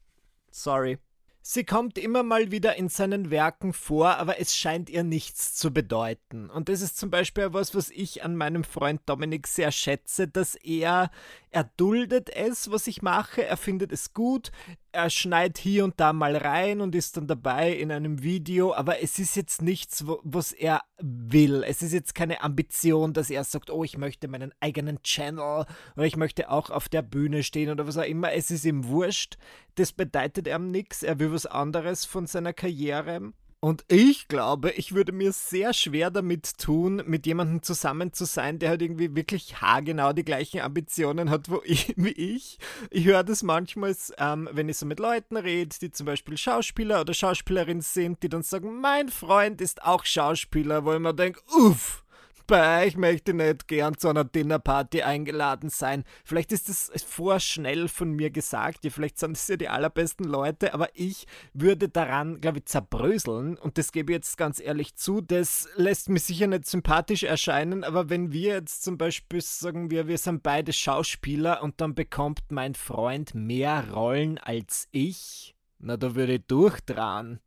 Sorry. 0.52 1.00
Sie 1.42 1.64
kommt 1.64 1.98
immer 1.98 2.22
mal 2.22 2.52
wieder 2.52 2.76
in 2.76 2.90
seinen 2.90 3.32
Werken 3.32 3.74
vor, 3.74 4.18
aber 4.18 4.40
es 4.40 4.56
scheint 4.56 4.90
ihr 4.90 5.04
nichts 5.04 5.56
zu 5.56 5.72
bedeuten. 5.72 6.50
Und 6.50 6.70
das 6.70 6.82
ist 6.82 6.98
zum 6.98 7.10
Beispiel 7.10 7.46
etwas, 7.46 7.74
was 7.74 7.90
ich 7.90 8.24
an 8.24 8.36
meinem 8.36 8.64
Freund 8.64 9.02
Dominik 9.06 9.48
sehr 9.48 9.72
schätze, 9.72 10.28
dass 10.28 10.56
er, 10.56 11.10
er 11.52 11.64
duldet 11.78 12.30
es, 12.30 12.72
was 12.72 12.88
ich 12.88 13.02
mache, 13.02 13.46
er 13.46 13.58
findet 13.58 13.92
es 13.92 14.14
gut, 14.14 14.52
er 14.92 15.10
schneit 15.10 15.58
hier 15.58 15.84
und 15.84 16.00
da 16.00 16.14
mal 16.14 16.36
rein 16.36 16.82
und 16.82 16.96
ist 16.96 17.18
dann 17.18 17.28
dabei 17.28 17.74
in 17.74 17.92
einem 17.92 18.22
Video, 18.24 18.74
aber 18.74 19.02
es 19.02 19.20
ist 19.20 19.36
jetzt 19.36 19.62
nichts, 19.62 20.04
was 20.06 20.52
er 20.52 20.82
will. 21.00 21.64
Es 21.66 21.82
ist 21.82 21.94
jetzt 21.94 22.16
keine 22.16 22.42
Ambition, 22.42 23.14
dass 23.14 23.30
er 23.30 23.44
sagt, 23.44 23.70
oh, 23.70 23.84
ich 23.84 23.98
möchte 23.98 24.28
meinen 24.28 24.54
eigenen 24.60 25.02
Channel 25.04 25.66
oder 25.96 26.06
ich 26.06 26.18
möchte 26.18 26.50
auch 26.50 26.70
auf 26.70 26.90
der 26.90 27.02
Bühne 27.02 27.44
stehen 27.44 27.70
oder 27.70 27.88
was 27.88 27.98
auch 27.98 28.04
immer. 28.04 28.34
Es 28.34 28.52
ist 28.52 28.66
ihm 28.66 28.88
wurscht. 28.88 29.38
Das 29.76 29.92
bedeutet 29.92 30.48
ihm 30.48 30.72
nichts. 30.72 31.04
Er 31.04 31.20
will 31.20 31.32
was 31.32 31.46
anderes 31.46 32.06
von 32.06 32.28
seiner 32.28 32.54
Karriere. 32.54 33.34
Und 33.62 33.84
ich 33.90 34.30
glaube, 34.30 34.72
ich 34.72 34.96
würde 34.96 35.12
mir 35.12 35.34
sehr 35.34 35.74
schwer 35.74 36.10
damit 36.12 36.58
tun, 36.58 37.04
mit 37.06 37.26
jemandem 37.26 37.62
zusammen 37.62 38.14
zu 38.14 38.24
sein, 38.24 38.58
der 38.58 38.70
halt 38.70 38.82
irgendwie 38.82 39.16
wirklich 39.18 39.60
haargenau 39.62 40.14
die 40.14 40.24
gleichen 40.24 40.62
Ambitionen 40.62 41.30
hat 41.30 41.50
ich, 41.66 41.94
wie 41.98 42.12
ich. 42.12 42.58
Ich 42.90 43.04
höre 43.04 43.24
das 43.24 43.44
manchmal, 43.44 43.94
ähm, 44.18 44.48
wenn 44.54 44.70
ich 44.70 44.78
so 44.78 44.86
mit 44.86 45.00
Leuten 45.00 45.36
rede, 45.36 45.76
die 45.82 45.92
zum 45.92 46.06
Beispiel 46.06 46.38
Schauspieler 46.38 47.02
oder 47.02 47.14
Schauspielerin 47.14 47.82
sind, 47.82 48.24
die 48.24 48.30
dann 48.30 48.44
sagen, 48.44 48.80
mein 48.80 49.10
Freund 49.10 49.60
ist 49.60 49.84
auch 49.84 50.06
Schauspieler, 50.06 50.86
wo 50.86 50.94
ich 50.94 51.00
mir 51.00 51.14
denke, 51.14 51.42
uff 51.54 52.06
bei 52.50 52.88
euch 52.88 52.98
möchte 52.98 53.32
ich 53.32 53.38
nicht 53.38 53.68
gern 53.68 53.96
zu 53.96 54.10
einer 54.10 54.24
Dinnerparty 54.24 55.04
eingeladen 55.04 55.70
sein. 55.70 56.04
Vielleicht 56.26 56.52
ist 56.52 56.68
das 56.68 56.92
vorschnell 57.04 57.88
von 57.88 58.12
mir 58.12 58.32
gesagt, 58.32 58.84
ja, 58.84 58.90
vielleicht 58.90 59.20
sind 59.20 59.38
es 59.38 59.48
ja 59.48 59.56
die 59.56 59.70
allerbesten 59.70 60.26
Leute, 60.26 60.74
aber 60.74 60.90
ich 60.96 61.28
würde 61.54 61.90
daran, 61.90 62.42
glaube 62.42 62.58
ich, 62.58 62.66
zerbröseln 62.66 63.56
und 63.56 63.78
das 63.78 63.92
gebe 63.92 64.12
ich 64.12 64.18
jetzt 64.18 64.38
ganz 64.38 64.60
ehrlich 64.60 64.96
zu. 64.96 65.22
Das 65.22 65.70
lässt 65.76 66.10
mich 66.10 66.24
sicher 66.24 66.48
nicht 66.48 66.66
sympathisch 66.66 67.24
erscheinen, 67.24 67.84
aber 67.84 68.10
wenn 68.10 68.32
wir 68.32 68.56
jetzt 68.56 68.84
zum 68.84 68.98
Beispiel 68.98 69.42
sagen 69.42 69.92
wir, 69.92 70.08
wir 70.08 70.18
sind 70.18 70.42
beide 70.42 70.74
Schauspieler 70.74 71.62
und 71.62 71.80
dann 71.80 71.94
bekommt 71.94 72.42
mein 72.50 72.74
Freund 72.74 73.36
mehr 73.36 73.92
Rollen 73.94 74.40
als 74.40 74.88
ich, 74.92 75.56
na, 75.78 75.98
da 75.98 76.16
würde 76.16 76.34
ich 76.34 76.48
durchdrehen. 76.48 77.40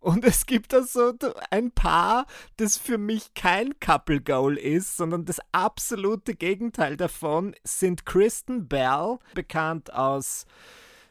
Und 0.00 0.24
es 0.24 0.46
gibt 0.46 0.72
da 0.72 0.82
so 0.82 1.12
ein 1.50 1.72
Paar, 1.72 2.26
das 2.56 2.78
für 2.78 2.96
mich 2.96 3.34
kein 3.34 3.78
Couple 3.80 4.22
Goal 4.22 4.56
ist, 4.56 4.96
sondern 4.96 5.26
das 5.26 5.40
absolute 5.52 6.34
Gegenteil 6.34 6.96
davon 6.96 7.54
sind 7.64 8.06
Kristen 8.06 8.66
Bell, 8.66 9.18
bekannt 9.34 9.92
aus 9.92 10.46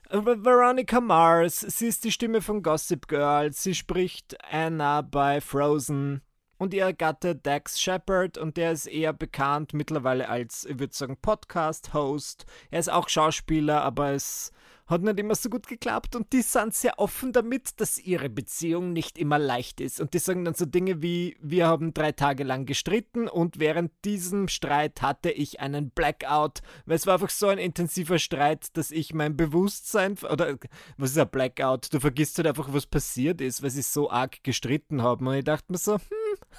äh, 0.09 0.17
Veronica 0.17 0.99
Mars. 0.99 1.59
Sie 1.59 1.87
ist 1.87 2.03
die 2.03 2.11
Stimme 2.11 2.41
von 2.41 2.63
Gossip 2.63 3.07
Girl. 3.07 3.53
Sie 3.53 3.75
spricht 3.75 4.35
Anna 4.51 5.01
bei 5.01 5.39
Frozen. 5.39 6.21
Und 6.57 6.73
ihr 6.73 6.91
Gatte 6.91 7.35
Dax 7.35 7.79
Shepard 7.79 8.37
und 8.37 8.57
der 8.57 8.73
ist 8.73 8.87
eher 8.87 9.13
bekannt 9.13 9.73
mittlerweile 9.73 10.27
als, 10.27 10.65
ich 10.65 10.77
würde 10.77 10.93
sagen, 10.93 11.15
Podcast-Host. 11.21 12.45
Er 12.69 12.79
ist 12.79 12.91
auch 12.91 13.07
Schauspieler, 13.07 13.81
aber 13.83 14.13
ist 14.13 14.51
hat 14.89 15.03
nicht 15.03 15.19
immer 15.19 15.35
so 15.35 15.49
gut 15.49 15.67
geklappt 15.67 16.15
und 16.15 16.33
die 16.33 16.41
sind 16.41 16.73
sehr 16.73 16.97
offen 16.97 17.31
damit, 17.31 17.79
dass 17.79 17.99
ihre 17.99 18.29
Beziehung 18.29 18.91
nicht 18.91 19.17
immer 19.17 19.37
leicht 19.37 19.81
ist. 19.81 20.01
Und 20.01 20.13
die 20.13 20.19
sagen 20.19 20.45
dann 20.45 20.55
so 20.55 20.65
Dinge 20.65 21.01
wie, 21.01 21.37
wir 21.41 21.67
haben 21.67 21.93
drei 21.93 22.11
Tage 22.11 22.43
lang 22.43 22.65
gestritten 22.65 23.27
und 23.27 23.59
während 23.59 23.91
diesem 24.03 24.47
Streit 24.47 25.01
hatte 25.01 25.29
ich 25.29 25.59
einen 25.59 25.91
Blackout, 25.91 26.61
weil 26.85 26.95
es 26.95 27.05
war 27.05 27.15
einfach 27.15 27.29
so 27.29 27.47
ein 27.47 27.59
intensiver 27.59 28.17
Streit, 28.17 28.75
dass 28.75 28.91
ich 28.91 29.13
mein 29.13 29.37
Bewusstsein, 29.37 30.17
oder 30.29 30.57
was 30.97 31.11
ist 31.11 31.19
ein 31.19 31.29
Blackout? 31.29 31.93
Du 31.93 31.99
vergisst 31.99 32.37
halt 32.37 32.47
einfach, 32.47 32.73
was 32.73 32.87
passiert 32.87 33.41
ist, 33.41 33.61
weil 33.61 33.69
sie 33.69 33.83
so 33.83 34.09
arg 34.09 34.43
gestritten 34.43 35.03
haben. 35.03 35.27
Und 35.27 35.35
ich 35.35 35.43
dachte 35.43 35.71
mir 35.71 35.77
so, 35.77 35.95
hm, 35.95 35.99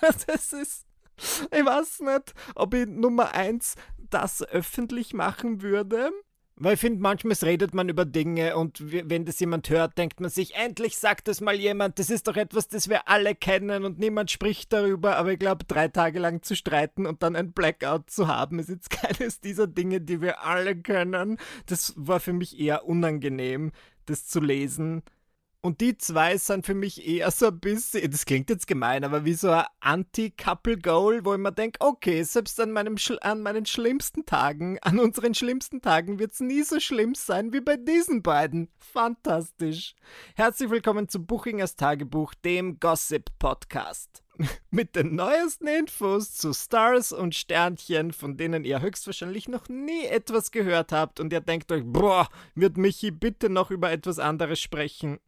das 0.27 0.53
ist 0.53 0.87
ich 1.51 1.65
weiß 1.65 2.01
nicht, 2.01 2.35
ob 2.55 2.73
ich 2.73 2.87
Nummer 2.87 3.35
eins 3.35 3.75
das 3.99 4.43
öffentlich 4.43 5.13
machen 5.13 5.61
würde. 5.63 6.13
Weil 6.63 6.75
ich 6.75 6.81
finde, 6.81 7.01
manchmal 7.01 7.35
redet 7.43 7.73
man 7.73 7.89
über 7.89 8.05
Dinge 8.05 8.55
und 8.55 8.93
wenn 8.93 9.25
das 9.25 9.41
jemand 9.41 9.71
hört, 9.71 9.97
denkt 9.97 10.21
man 10.21 10.29
sich, 10.29 10.57
endlich 10.57 10.99
sagt 10.99 11.27
das 11.27 11.41
mal 11.41 11.55
jemand, 11.55 11.99
das 11.99 12.11
ist 12.11 12.29
doch 12.29 12.37
etwas, 12.37 12.69
das 12.69 12.91
wir 12.91 13.09
alle 13.09 13.35
kennen 13.35 13.87
und 13.87 13.99
niemand 13.99 14.31
spricht 14.31 14.71
darüber. 14.71 15.17
Aber 15.17 15.33
ich 15.33 15.39
glaube, 15.39 15.65
drei 15.65 15.89
Tage 15.89 16.19
lang 16.19 16.43
zu 16.43 16.55
streiten 16.55 17.07
und 17.07 17.23
dann 17.23 17.35
ein 17.35 17.53
Blackout 17.53 18.11
zu 18.11 18.29
haben, 18.29 18.59
ist 18.59 18.69
jetzt 18.69 18.91
keines 18.91 19.41
dieser 19.41 19.69
Dinge, 19.69 20.03
die 20.03 20.21
wir 20.21 20.45
alle 20.45 20.77
können. 20.77 21.39
Das 21.65 21.95
war 21.97 22.21
für 22.21 22.35
mich 22.35 22.61
eher 22.61 22.85
unangenehm, 22.85 23.73
das 24.05 24.27
zu 24.27 24.41
lesen. 24.41 25.03
Und 25.63 25.83
die 25.83 25.99
zwei 25.99 26.39
sind 26.39 26.65
für 26.65 26.73
mich 26.73 27.07
eher 27.07 27.31
so 27.31 27.49
ein 27.49 27.61
bisschen, 27.61 28.11
das 28.11 28.25
klingt 28.25 28.49
jetzt 28.49 28.67
gemein, 28.67 29.05
aber 29.05 29.27
wie 29.27 29.35
so 29.35 29.51
ein 29.51 29.67
Anti-Couple-Goal, 29.81 31.23
wo 31.27 31.35
ich 31.35 31.39
mir 31.39 31.53
denke, 31.53 31.79
okay, 31.81 32.23
selbst 32.23 32.59
an, 32.61 32.73
meinem, 32.73 32.97
an 33.21 33.43
meinen 33.43 33.67
schlimmsten 33.67 34.25
Tagen, 34.25 34.79
an 34.81 34.99
unseren 34.99 35.35
schlimmsten 35.35 35.83
Tagen 35.83 36.19
wird 36.19 36.33
es 36.33 36.41
nie 36.41 36.63
so 36.63 36.81
schlimm 36.81 37.15
sein 37.15 37.53
wie 37.53 37.61
bei 37.61 37.77
diesen 37.77 38.23
beiden. 38.23 38.71
Fantastisch. 38.79 39.95
Herzlich 40.35 40.71
willkommen 40.71 41.11
zu 41.11 41.23
Buchingers 41.23 41.77
Tagebuch, 41.77 42.33
dem 42.33 42.81
Gossip-Podcast. 42.81 44.23
Mit 44.71 44.97
den 44.97 45.15
neuesten 45.15 45.67
Infos 45.67 46.33
zu 46.33 46.55
Stars 46.55 47.13
und 47.13 47.35
Sternchen, 47.35 48.15
von 48.15 48.39
denen 48.39 48.65
ihr 48.65 48.81
höchstwahrscheinlich 48.81 49.47
noch 49.47 49.69
nie 49.69 50.07
etwas 50.07 50.53
gehört 50.53 50.93
habt 50.93 51.21
und 51.21 51.35
ihr 51.35 51.43
denkt 51.43 51.71
euch, 51.71 51.83
boah, 51.85 52.31
wird 52.55 52.79
Michi 52.79 53.11
bitte 53.11 53.51
noch 53.51 53.71
über 53.71 53.91
etwas 53.91 54.19
anderes 54.19 54.59
sprechen? 54.59 55.19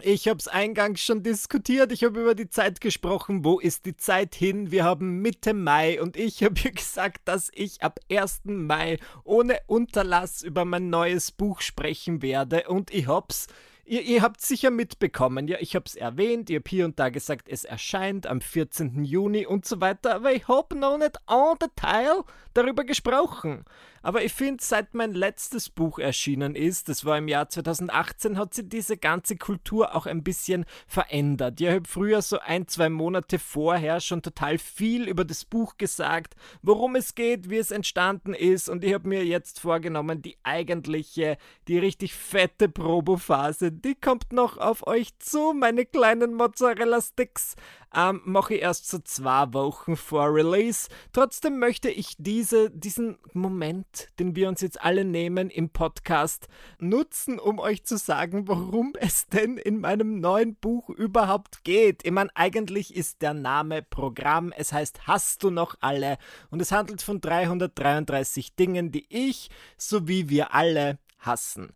Ich 0.00 0.28
habe 0.28 0.38
es 0.38 0.46
eingangs 0.46 1.00
schon 1.00 1.22
diskutiert. 1.24 1.90
Ich 1.90 2.04
habe 2.04 2.20
über 2.20 2.34
die 2.34 2.48
Zeit 2.48 2.80
gesprochen. 2.80 3.44
Wo 3.44 3.58
ist 3.58 3.84
die 3.84 3.96
Zeit 3.96 4.34
hin? 4.34 4.70
Wir 4.70 4.84
haben 4.84 5.20
Mitte 5.22 5.54
Mai 5.54 6.00
und 6.00 6.16
ich 6.16 6.42
habe 6.44 6.54
gesagt, 6.72 7.22
dass 7.24 7.50
ich 7.52 7.82
ab 7.82 7.98
1. 8.10 8.42
Mai 8.44 8.98
ohne 9.24 9.58
Unterlass 9.66 10.42
über 10.42 10.64
mein 10.64 10.88
neues 10.88 11.32
Buch 11.32 11.60
sprechen 11.60 12.22
werde. 12.22 12.68
Und 12.68 12.92
ich 12.94 13.08
hab's 13.08 13.48
Ihr, 13.88 14.02
ihr 14.02 14.20
habt 14.20 14.42
sicher 14.42 14.70
mitbekommen, 14.70 15.48
ja, 15.48 15.56
ich 15.60 15.74
es 15.74 15.94
erwähnt, 15.94 16.50
ihr 16.50 16.58
habt 16.58 16.68
hier 16.68 16.84
und 16.84 16.98
da 16.98 17.08
gesagt, 17.08 17.48
es 17.48 17.64
erscheint 17.64 18.26
am 18.26 18.42
14. 18.42 19.02
Juni 19.02 19.46
und 19.46 19.64
so 19.64 19.80
weiter, 19.80 20.16
aber 20.16 20.30
ich 20.30 20.46
habe 20.46 20.76
noch 20.76 20.98
nicht 20.98 21.16
en 21.26 21.58
Detail 21.58 22.22
darüber 22.52 22.84
gesprochen. 22.84 23.64
Aber 24.08 24.24
ich 24.24 24.32
finde, 24.32 24.64
seit 24.64 24.94
mein 24.94 25.12
letztes 25.12 25.68
Buch 25.68 25.98
erschienen 25.98 26.54
ist, 26.54 26.88
das 26.88 27.04
war 27.04 27.18
im 27.18 27.28
Jahr 27.28 27.50
2018, 27.50 28.38
hat 28.38 28.54
sich 28.54 28.66
diese 28.66 28.96
ganze 28.96 29.36
Kultur 29.36 29.94
auch 29.94 30.06
ein 30.06 30.22
bisschen 30.22 30.64
verändert. 30.86 31.60
Ich 31.60 31.68
habe 31.68 31.86
früher 31.86 32.22
so 32.22 32.38
ein, 32.38 32.66
zwei 32.68 32.88
Monate 32.88 33.38
vorher 33.38 34.00
schon 34.00 34.22
total 34.22 34.56
viel 34.56 35.06
über 35.06 35.26
das 35.26 35.44
Buch 35.44 35.76
gesagt, 35.76 36.36
worum 36.62 36.96
es 36.96 37.14
geht, 37.16 37.50
wie 37.50 37.58
es 37.58 37.70
entstanden 37.70 38.32
ist 38.32 38.70
und 38.70 38.82
ich 38.82 38.94
habe 38.94 39.06
mir 39.06 39.26
jetzt 39.26 39.60
vorgenommen, 39.60 40.22
die 40.22 40.38
eigentliche, 40.42 41.36
die 41.66 41.76
richtig 41.76 42.14
fette 42.14 42.70
Probophase 42.70 43.72
die 43.72 43.94
kommt 43.94 44.32
noch 44.32 44.56
auf 44.56 44.86
euch 44.86 45.18
zu, 45.18 45.52
meine 45.52 45.84
kleinen 45.84 46.32
Mozzarella-Sticks. 46.32 47.56
Ähm, 47.94 48.20
mache 48.24 48.54
ich 48.54 48.62
erst 48.62 48.88
so 48.88 48.98
zwei 48.98 49.52
Wochen 49.54 49.96
vor 49.96 50.34
Release. 50.34 50.88
Trotzdem 51.12 51.58
möchte 51.58 51.90
ich 51.90 52.16
diese, 52.18 52.70
diesen 52.70 53.18
Moment, 53.32 54.08
den 54.18 54.36
wir 54.36 54.48
uns 54.48 54.60
jetzt 54.60 54.82
alle 54.82 55.04
nehmen 55.04 55.48
im 55.48 55.70
Podcast, 55.70 56.48
nutzen, 56.78 57.38
um 57.38 57.58
euch 57.58 57.84
zu 57.84 57.96
sagen, 57.96 58.46
worum 58.46 58.92
es 59.00 59.26
denn 59.28 59.56
in 59.56 59.80
meinem 59.80 60.20
neuen 60.20 60.56
Buch 60.56 60.90
überhaupt 60.90 61.64
geht. 61.64 62.04
Ich 62.04 62.12
meine, 62.12 62.30
eigentlich 62.34 62.94
ist 62.94 63.22
der 63.22 63.34
Name 63.34 63.82
Programm. 63.82 64.52
Es 64.56 64.72
heißt 64.72 65.06
Hast 65.06 65.42
du 65.42 65.50
noch 65.50 65.74
alle? 65.80 66.18
Und 66.50 66.60
es 66.60 66.72
handelt 66.72 67.00
von 67.00 67.20
333 67.20 68.54
Dingen, 68.54 68.92
die 68.92 69.06
ich 69.08 69.48
sowie 69.78 70.28
wir 70.28 70.54
alle 70.54 70.98
hassen. 71.18 71.72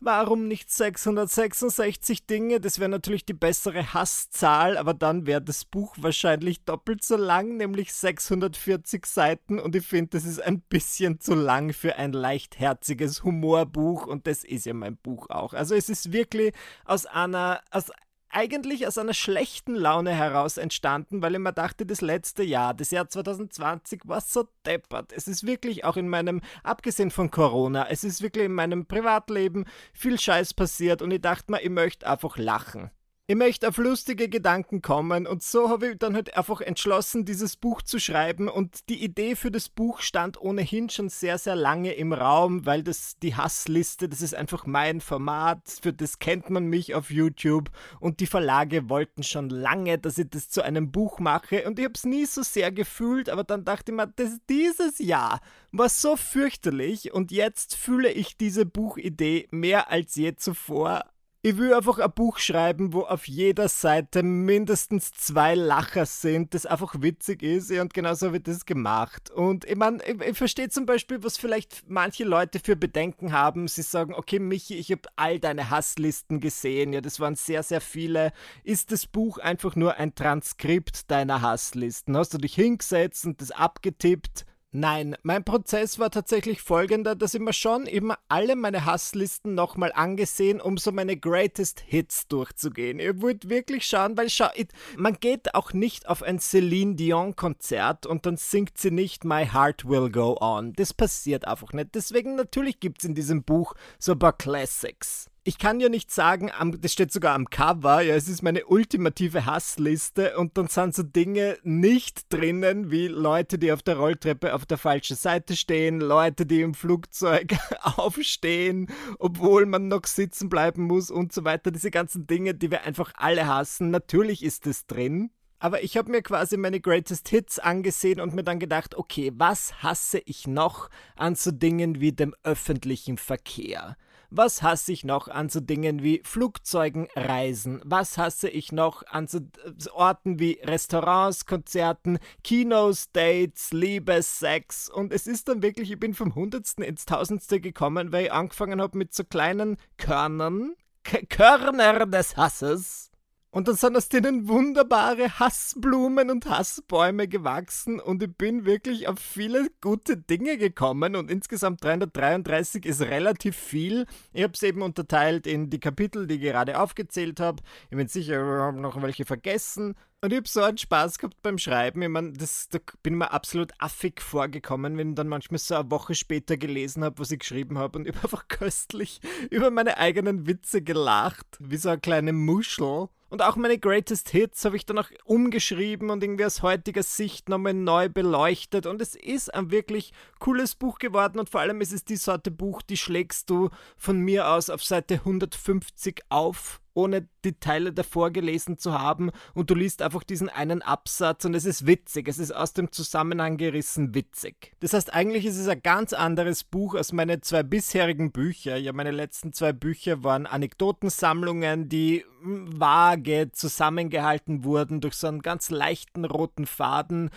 Warum 0.00 0.46
nicht 0.46 0.70
666 0.70 2.26
Dinge? 2.26 2.60
Das 2.60 2.78
wäre 2.78 2.88
natürlich 2.88 3.26
die 3.26 3.34
bessere 3.34 3.94
Hasszahl, 3.94 4.78
aber 4.78 4.94
dann 4.94 5.26
wäre 5.26 5.42
das 5.42 5.64
Buch 5.64 5.96
wahrscheinlich 5.98 6.64
doppelt 6.64 7.02
so 7.02 7.16
lang, 7.16 7.56
nämlich 7.56 7.92
640 7.92 9.06
Seiten. 9.06 9.58
Und 9.58 9.74
ich 9.74 9.84
finde, 9.84 10.10
das 10.10 10.24
ist 10.24 10.40
ein 10.40 10.60
bisschen 10.60 11.18
zu 11.18 11.34
lang 11.34 11.72
für 11.72 11.96
ein 11.96 12.12
leichtherziges 12.12 13.24
Humorbuch. 13.24 14.06
Und 14.06 14.28
das 14.28 14.44
ist 14.44 14.66
ja 14.66 14.74
mein 14.74 14.96
Buch 14.96 15.30
auch. 15.30 15.52
Also 15.52 15.74
es 15.74 15.88
ist 15.88 16.12
wirklich 16.12 16.54
aus 16.84 17.04
einer, 17.06 17.60
aus 17.72 17.90
eigentlich 18.30 18.86
aus 18.86 18.98
einer 18.98 19.14
schlechten 19.14 19.74
Laune 19.74 20.12
heraus 20.12 20.56
entstanden, 20.56 21.22
weil 21.22 21.34
ich 21.34 21.40
mir 21.40 21.52
dachte, 21.52 21.86
das 21.86 22.00
letzte 22.00 22.42
Jahr, 22.42 22.74
das 22.74 22.90
Jahr 22.90 23.08
2020 23.08 24.02
war 24.04 24.20
so 24.20 24.48
deppert. 24.66 25.12
Es 25.12 25.28
ist 25.28 25.46
wirklich 25.46 25.84
auch 25.84 25.96
in 25.96 26.08
meinem, 26.08 26.40
abgesehen 26.62 27.10
von 27.10 27.30
Corona, 27.30 27.88
es 27.88 28.04
ist 28.04 28.22
wirklich 28.22 28.44
in 28.46 28.54
meinem 28.54 28.86
Privatleben 28.86 29.64
viel 29.92 30.18
Scheiß 30.18 30.54
passiert 30.54 31.02
und 31.02 31.10
ich 31.10 31.20
dachte 31.20 31.52
mir, 31.52 31.62
ich 31.62 31.70
möchte 31.70 32.06
einfach 32.08 32.36
lachen. 32.36 32.90
Ich 33.30 33.36
möchte 33.36 33.68
auf 33.68 33.76
lustige 33.76 34.30
Gedanken 34.30 34.80
kommen 34.80 35.26
und 35.26 35.42
so 35.42 35.68
habe 35.68 35.88
ich 35.88 35.98
dann 35.98 36.14
halt 36.14 36.34
einfach 36.34 36.62
entschlossen, 36.62 37.26
dieses 37.26 37.56
Buch 37.56 37.82
zu 37.82 38.00
schreiben 38.00 38.48
und 38.48 38.88
die 38.88 39.04
Idee 39.04 39.36
für 39.36 39.50
das 39.50 39.68
Buch 39.68 40.00
stand 40.00 40.40
ohnehin 40.40 40.88
schon 40.88 41.10
sehr, 41.10 41.36
sehr 41.36 41.54
lange 41.54 41.92
im 41.92 42.14
Raum, 42.14 42.64
weil 42.64 42.82
das 42.82 43.18
die 43.18 43.34
Hassliste, 43.36 44.08
das 44.08 44.22
ist 44.22 44.34
einfach 44.34 44.64
mein 44.64 45.02
Format, 45.02 45.60
für 45.82 45.92
das 45.92 46.20
kennt 46.20 46.48
man 46.48 46.68
mich 46.68 46.94
auf 46.94 47.10
YouTube 47.10 47.68
und 48.00 48.20
die 48.20 48.26
Verlage 48.26 48.88
wollten 48.88 49.22
schon 49.22 49.50
lange, 49.50 49.98
dass 49.98 50.16
ich 50.16 50.30
das 50.30 50.48
zu 50.48 50.62
einem 50.62 50.90
Buch 50.90 51.18
mache 51.18 51.66
und 51.66 51.78
ich 51.78 51.84
habe 51.84 51.96
es 51.96 52.06
nie 52.06 52.24
so 52.24 52.42
sehr 52.42 52.72
gefühlt, 52.72 53.28
aber 53.28 53.44
dann 53.44 53.62
dachte 53.62 53.92
ich 53.92 53.96
mir, 53.96 54.06
das, 54.06 54.38
dieses 54.48 54.98
Jahr 55.00 55.42
war 55.70 55.90
so 55.90 56.16
fürchterlich 56.16 57.12
und 57.12 57.30
jetzt 57.30 57.76
fühle 57.76 58.10
ich 58.10 58.38
diese 58.38 58.64
Buchidee 58.64 59.48
mehr 59.50 59.90
als 59.90 60.14
je 60.14 60.34
zuvor 60.34 61.04
ich 61.40 61.56
will 61.56 61.72
einfach 61.72 61.98
ein 61.98 62.10
Buch 62.12 62.38
schreiben, 62.38 62.92
wo 62.92 63.02
auf 63.02 63.28
jeder 63.28 63.68
Seite 63.68 64.24
mindestens 64.24 65.12
zwei 65.12 65.54
Lacher 65.54 66.04
sind, 66.04 66.52
das 66.52 66.66
einfach 66.66 67.00
witzig 67.00 67.44
ist. 67.44 67.70
Und 67.70 67.94
genauso 67.94 68.32
ich 68.32 68.42
das 68.42 68.66
gemacht. 68.66 69.30
Und 69.30 69.64
ich 69.64 69.76
meine, 69.76 69.98
ich, 70.04 70.20
ich 70.20 70.36
verstehe 70.36 70.68
zum 70.68 70.84
Beispiel, 70.84 71.22
was 71.22 71.38
vielleicht 71.38 71.88
manche 71.88 72.24
Leute 72.24 72.58
für 72.58 72.74
Bedenken 72.74 73.32
haben. 73.32 73.68
Sie 73.68 73.82
sagen, 73.82 74.14
okay, 74.14 74.40
Michi, 74.40 74.74
ich 74.74 74.90
habe 74.90 75.02
all 75.14 75.38
deine 75.38 75.70
Hasslisten 75.70 76.40
gesehen. 76.40 76.92
Ja, 76.92 77.00
das 77.00 77.20
waren 77.20 77.36
sehr, 77.36 77.62
sehr 77.62 77.80
viele. 77.80 78.32
Ist 78.64 78.90
das 78.90 79.06
Buch 79.06 79.38
einfach 79.38 79.76
nur 79.76 79.94
ein 79.94 80.16
Transkript 80.16 81.08
deiner 81.08 81.40
Hasslisten? 81.40 82.16
Hast 82.16 82.34
du 82.34 82.38
dich 82.38 82.56
hingesetzt 82.56 83.24
und 83.26 83.40
das 83.40 83.52
abgetippt? 83.52 84.44
Nein, 84.70 85.16
mein 85.22 85.44
Prozess 85.44 85.98
war 85.98 86.10
tatsächlich 86.10 86.60
folgender, 86.60 87.14
dass 87.14 87.32
ich 87.32 87.40
mir 87.40 87.54
schon 87.54 87.86
immer 87.86 88.18
alle 88.28 88.54
meine 88.54 88.84
Hasslisten 88.84 89.54
nochmal 89.54 89.92
angesehen, 89.94 90.60
um 90.60 90.76
so 90.76 90.92
meine 90.92 91.16
Greatest 91.16 91.80
Hits 91.86 92.28
durchzugehen. 92.28 93.00
Ich 93.00 93.22
wollte 93.22 93.48
wirklich 93.48 93.86
schauen, 93.86 94.18
weil 94.18 94.28
schau, 94.28 94.48
ich, 94.54 94.68
man 94.98 95.14
geht 95.14 95.54
auch 95.54 95.72
nicht 95.72 96.06
auf 96.06 96.22
ein 96.22 96.38
Celine 96.38 96.96
Dion 96.96 97.34
Konzert 97.34 98.04
und 98.04 98.26
dann 98.26 98.36
singt 98.36 98.76
sie 98.76 98.90
nicht 98.90 99.24
My 99.24 99.46
Heart 99.46 99.88
Will 99.88 100.10
Go 100.10 100.36
On. 100.38 100.74
Das 100.74 100.92
passiert 100.92 101.48
einfach 101.48 101.72
nicht. 101.72 101.94
Deswegen 101.94 102.34
natürlich 102.34 102.78
gibt 102.78 102.98
es 102.98 103.08
in 103.08 103.14
diesem 103.14 103.44
Buch 103.44 103.72
so 103.98 104.12
ein 104.12 104.18
paar 104.18 104.36
Classics 104.36 105.30
ich 105.44 105.58
kann 105.58 105.80
ja 105.80 105.88
nicht 105.88 106.10
sagen, 106.10 106.50
das 106.80 106.92
steht 106.92 107.12
sogar 107.12 107.34
am 107.34 107.48
Cover, 107.48 108.02
ja, 108.02 108.14
es 108.14 108.28
ist 108.28 108.42
meine 108.42 108.66
ultimative 108.66 109.46
Hassliste 109.46 110.36
und 110.36 110.58
dann 110.58 110.68
sind 110.68 110.94
so 110.94 111.02
Dinge 111.02 111.56
nicht 111.62 112.32
drinnen, 112.32 112.90
wie 112.90 113.08
Leute, 113.08 113.58
die 113.58 113.72
auf 113.72 113.82
der 113.82 113.96
Rolltreppe 113.96 114.54
auf 114.54 114.66
der 114.66 114.78
falschen 114.78 115.16
Seite 115.16 115.56
stehen, 115.56 116.00
Leute, 116.00 116.44
die 116.44 116.60
im 116.60 116.74
Flugzeug 116.74 117.54
aufstehen, 117.82 118.88
obwohl 119.18 119.66
man 119.66 119.88
noch 119.88 120.04
sitzen 120.04 120.48
bleiben 120.48 120.82
muss 120.84 121.10
und 121.10 121.32
so 121.32 121.44
weiter. 121.44 121.70
Diese 121.70 121.90
ganzen 121.90 122.26
Dinge, 122.26 122.54
die 122.54 122.70
wir 122.70 122.84
einfach 122.84 123.12
alle 123.16 123.46
hassen. 123.46 123.90
Natürlich 123.90 124.42
ist 124.42 124.66
es 124.66 124.86
drin. 124.86 125.30
Aber 125.60 125.82
ich 125.82 125.96
habe 125.96 126.10
mir 126.10 126.22
quasi 126.22 126.56
meine 126.56 126.80
Greatest 126.80 127.28
Hits 127.28 127.58
angesehen 127.58 128.20
und 128.20 128.34
mir 128.34 128.44
dann 128.44 128.60
gedacht, 128.60 128.94
okay, 128.94 129.32
was 129.34 129.82
hasse 129.82 130.18
ich 130.24 130.46
noch 130.46 130.88
an 131.16 131.34
so 131.34 131.50
Dingen 131.50 132.00
wie 132.00 132.12
dem 132.12 132.34
öffentlichen 132.44 133.18
Verkehr? 133.18 133.96
Was 134.30 134.62
hasse 134.62 134.92
ich 134.92 135.04
noch 135.04 135.28
an 135.28 135.48
so 135.48 135.60
Dingen 135.60 136.02
wie 136.02 136.20
Flugzeugen, 136.22 137.08
Reisen? 137.16 137.80
Was 137.84 138.18
hasse 138.18 138.50
ich 138.50 138.72
noch 138.72 139.02
an 139.06 139.26
so 139.26 139.38
äh, 139.38 139.90
Orten 139.92 140.38
wie 140.38 140.60
Restaurants, 140.62 141.46
Konzerten, 141.46 142.18
Kinos, 142.44 143.10
Dates, 143.12 143.72
Liebe, 143.72 144.22
Sex? 144.22 144.90
Und 144.90 145.12
es 145.12 145.26
ist 145.26 145.48
dann 145.48 145.62
wirklich, 145.62 145.90
ich 145.90 145.98
bin 145.98 146.12
vom 146.12 146.34
Hundertsten 146.34 146.84
ins 146.84 147.06
Tausendste 147.06 147.58
gekommen, 147.60 148.12
weil 148.12 148.26
ich 148.26 148.32
angefangen 148.32 148.82
habe 148.82 148.98
mit 148.98 149.14
so 149.14 149.24
kleinen 149.24 149.78
Körnern, 149.96 150.74
K 151.04 151.22
Körner 151.26 152.04
des 152.04 152.36
Hasses 152.36 153.10
und 153.50 153.66
dann 153.66 153.76
sind 153.76 153.96
aus 153.96 154.08
denen 154.08 154.46
wunderbare 154.46 155.38
Hassblumen 155.38 156.30
und 156.30 156.46
Hassbäume 156.46 157.28
gewachsen 157.28 157.98
und 157.98 158.22
ich 158.22 158.36
bin 158.36 158.66
wirklich 158.66 159.08
auf 159.08 159.18
viele 159.18 159.68
gute 159.80 160.18
Dinge 160.18 160.58
gekommen 160.58 161.16
und 161.16 161.30
insgesamt 161.30 161.82
333 161.82 162.84
ist 162.84 163.00
relativ 163.00 163.56
viel. 163.56 164.06
Ich 164.32 164.42
habe 164.42 164.52
es 164.52 164.62
eben 164.62 164.82
unterteilt 164.82 165.46
in 165.46 165.70
die 165.70 165.80
Kapitel, 165.80 166.26
die 166.26 166.34
ich 166.34 166.42
gerade 166.42 166.78
aufgezählt 166.78 167.40
habe. 167.40 167.62
Ich 167.90 167.96
bin 167.96 168.08
sicher, 168.08 168.44
wir 168.44 168.62
haben 168.62 168.80
noch 168.80 169.00
welche 169.00 169.24
vergessen. 169.24 169.94
Und 170.20 170.32
ich 170.32 170.38
habe 170.38 170.48
so 170.48 170.62
einen 170.62 170.78
Spaß 170.78 171.18
gehabt 171.18 171.40
beim 171.42 171.58
Schreiben. 171.58 172.02
Ich 172.02 172.08
meine, 172.08 172.32
da 172.32 172.78
bin 173.04 173.14
ich 173.14 173.18
mir 173.18 173.30
absolut 173.30 173.72
affig 173.78 174.20
vorgekommen, 174.20 174.96
wenn 174.96 175.10
ich 175.10 175.14
dann 175.14 175.28
manchmal 175.28 175.58
so 175.58 175.76
eine 175.76 175.90
Woche 175.92 176.16
später 176.16 176.56
gelesen 176.56 177.04
habe, 177.04 177.20
was 177.20 177.30
ich 177.30 177.38
geschrieben 177.38 177.78
habe. 177.78 177.98
Und 177.98 178.08
ich 178.08 178.14
habe 178.16 178.24
einfach 178.24 178.48
köstlich 178.48 179.20
über 179.50 179.70
meine 179.70 179.96
eigenen 179.96 180.48
Witze 180.48 180.82
gelacht, 180.82 181.46
wie 181.60 181.76
so 181.76 181.90
eine 181.90 182.00
kleine 182.00 182.32
Muschel. 182.32 183.08
Und 183.30 183.42
auch 183.42 183.56
meine 183.56 183.78
Greatest 183.78 184.30
Hits 184.30 184.64
habe 184.64 184.76
ich 184.76 184.86
dann 184.86 184.98
auch 184.98 185.10
umgeschrieben 185.24 186.10
und 186.10 186.22
irgendwie 186.22 186.46
aus 186.46 186.62
heutiger 186.62 187.02
Sicht 187.02 187.48
nochmal 187.48 187.74
neu 187.74 188.08
beleuchtet. 188.08 188.86
Und 188.86 189.02
es 189.02 189.14
ist 189.14 189.52
ein 189.52 189.70
wirklich 189.70 190.12
cooles 190.38 190.74
Buch 190.74 190.98
geworden 190.98 191.38
und 191.38 191.50
vor 191.50 191.60
allem 191.60 191.80
ist 191.80 191.92
es 191.92 192.04
die 192.04 192.16
Sorte 192.16 192.50
Buch, 192.50 192.80
die 192.80 192.96
schlägst 192.96 193.50
du 193.50 193.68
von 193.96 194.20
mir 194.20 194.48
aus 194.48 194.70
auf 194.70 194.82
Seite 194.82 195.14
150 195.14 196.22
auf 196.30 196.80
ohne 196.98 197.28
die 197.44 197.60
Teile 197.60 197.92
davor 197.92 198.32
gelesen 198.32 198.76
zu 198.76 198.98
haben 198.98 199.30
und 199.54 199.70
du 199.70 199.76
liest 199.76 200.02
einfach 200.02 200.24
diesen 200.24 200.48
einen 200.48 200.82
Absatz 200.82 201.44
und 201.44 201.54
es 201.54 201.64
ist 201.64 201.86
witzig, 201.86 202.26
es 202.26 202.40
ist 202.40 202.50
aus 202.50 202.72
dem 202.72 202.90
Zusammenhang 202.90 203.56
gerissen 203.56 204.16
witzig. 204.16 204.72
Das 204.80 204.92
heißt, 204.92 205.14
eigentlich 205.14 205.46
ist 205.46 205.58
es 205.58 205.68
ein 205.68 205.80
ganz 205.80 206.12
anderes 206.12 206.64
Buch 206.64 206.96
als 206.96 207.12
meine 207.12 207.40
zwei 207.40 207.62
bisherigen 207.62 208.32
Bücher. 208.32 208.76
Ja, 208.76 208.92
meine 208.92 209.12
letzten 209.12 209.52
zwei 209.52 209.72
Bücher 209.72 210.24
waren 210.24 210.46
Anekdotensammlungen, 210.46 211.88
die 211.88 212.24
vage 212.42 213.50
zusammengehalten 213.52 214.64
wurden 214.64 215.00
durch 215.00 215.14
so 215.14 215.28
einen 215.28 215.42
ganz 215.42 215.70
leichten 215.70 216.24
roten 216.24 216.66
Faden. 216.66 217.30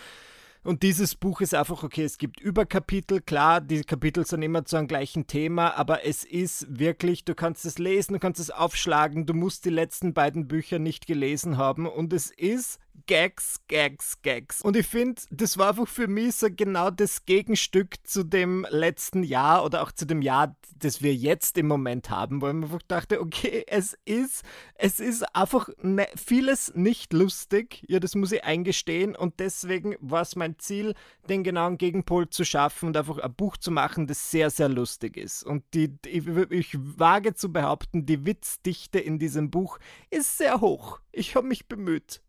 Und 0.64 0.84
dieses 0.84 1.16
Buch 1.16 1.40
ist 1.40 1.54
einfach, 1.54 1.82
okay, 1.82 2.04
es 2.04 2.18
gibt 2.18 2.38
Überkapitel, 2.40 3.20
klar, 3.20 3.60
die 3.60 3.82
Kapitel 3.82 4.24
sind 4.24 4.42
immer 4.42 4.64
zu 4.64 4.76
einem 4.76 4.86
gleichen 4.86 5.26
Thema, 5.26 5.76
aber 5.76 6.06
es 6.06 6.22
ist 6.22 6.66
wirklich, 6.68 7.24
du 7.24 7.34
kannst 7.34 7.64
es 7.64 7.78
lesen, 7.78 8.12
du 8.12 8.20
kannst 8.20 8.38
es 8.38 8.50
aufschlagen, 8.50 9.26
du 9.26 9.34
musst 9.34 9.64
die 9.64 9.70
letzten 9.70 10.14
beiden 10.14 10.46
Bücher 10.46 10.78
nicht 10.78 11.06
gelesen 11.06 11.56
haben. 11.56 11.86
Und 11.86 12.12
es 12.12 12.30
ist 12.30 12.78
Gags, 13.06 13.60
Gags, 13.68 14.20
Gags. 14.22 14.62
Und 14.62 14.76
ich 14.76 14.86
finde, 14.86 15.22
das 15.30 15.58
war 15.58 15.70
einfach 15.70 15.88
für 15.88 16.08
mich 16.08 16.36
so 16.36 16.48
genau 16.50 16.90
das 16.90 17.24
Gegenstück 17.24 17.96
zu 18.04 18.22
dem 18.22 18.66
letzten 18.70 19.22
Jahr 19.22 19.64
oder 19.64 19.82
auch 19.82 19.92
zu 19.92 20.06
dem 20.06 20.22
Jahr, 20.22 20.56
das 20.76 21.02
wir 21.02 21.14
jetzt 21.14 21.58
im 21.58 21.66
Moment 21.66 22.10
haben, 22.10 22.40
wo 22.40 22.48
ich 22.48 22.54
mir 22.54 22.64
einfach 22.64 22.82
dachte, 22.88 23.20
okay, 23.20 23.64
es 23.66 23.96
ist, 24.04 24.42
es 24.74 25.00
ist 25.00 25.22
einfach 25.34 25.68
ne, 25.82 26.06
vieles 26.16 26.74
nicht 26.74 27.12
lustig. 27.12 27.84
Ja, 27.86 28.00
das 28.00 28.14
muss 28.14 28.32
ich 28.32 28.44
eingestehen. 28.44 29.14
Und 29.14 29.40
deswegen 29.40 29.96
war 30.00 30.22
es 30.22 30.36
mein 30.36 30.58
Ziel, 30.58 30.94
den 31.28 31.44
genauen 31.44 31.78
Gegenpol 31.78 32.28
zu 32.30 32.44
schaffen 32.44 32.88
und 32.88 32.96
einfach 32.96 33.18
ein 33.18 33.34
Buch 33.34 33.56
zu 33.56 33.70
machen, 33.70 34.06
das 34.06 34.30
sehr, 34.30 34.50
sehr 34.50 34.68
lustig 34.68 35.16
ist. 35.16 35.44
Und 35.44 35.64
die, 35.74 35.96
ich, 36.06 36.26
ich 36.50 36.76
wage 36.78 37.34
zu 37.34 37.52
behaupten, 37.52 38.06
die 38.06 38.24
Witzdichte 38.26 38.98
in 38.98 39.18
diesem 39.18 39.50
Buch 39.50 39.78
ist 40.10 40.38
sehr 40.38 40.60
hoch. 40.60 41.00
Ich 41.12 41.36
habe 41.36 41.46
mich 41.46 41.68
bemüht. 41.68 42.21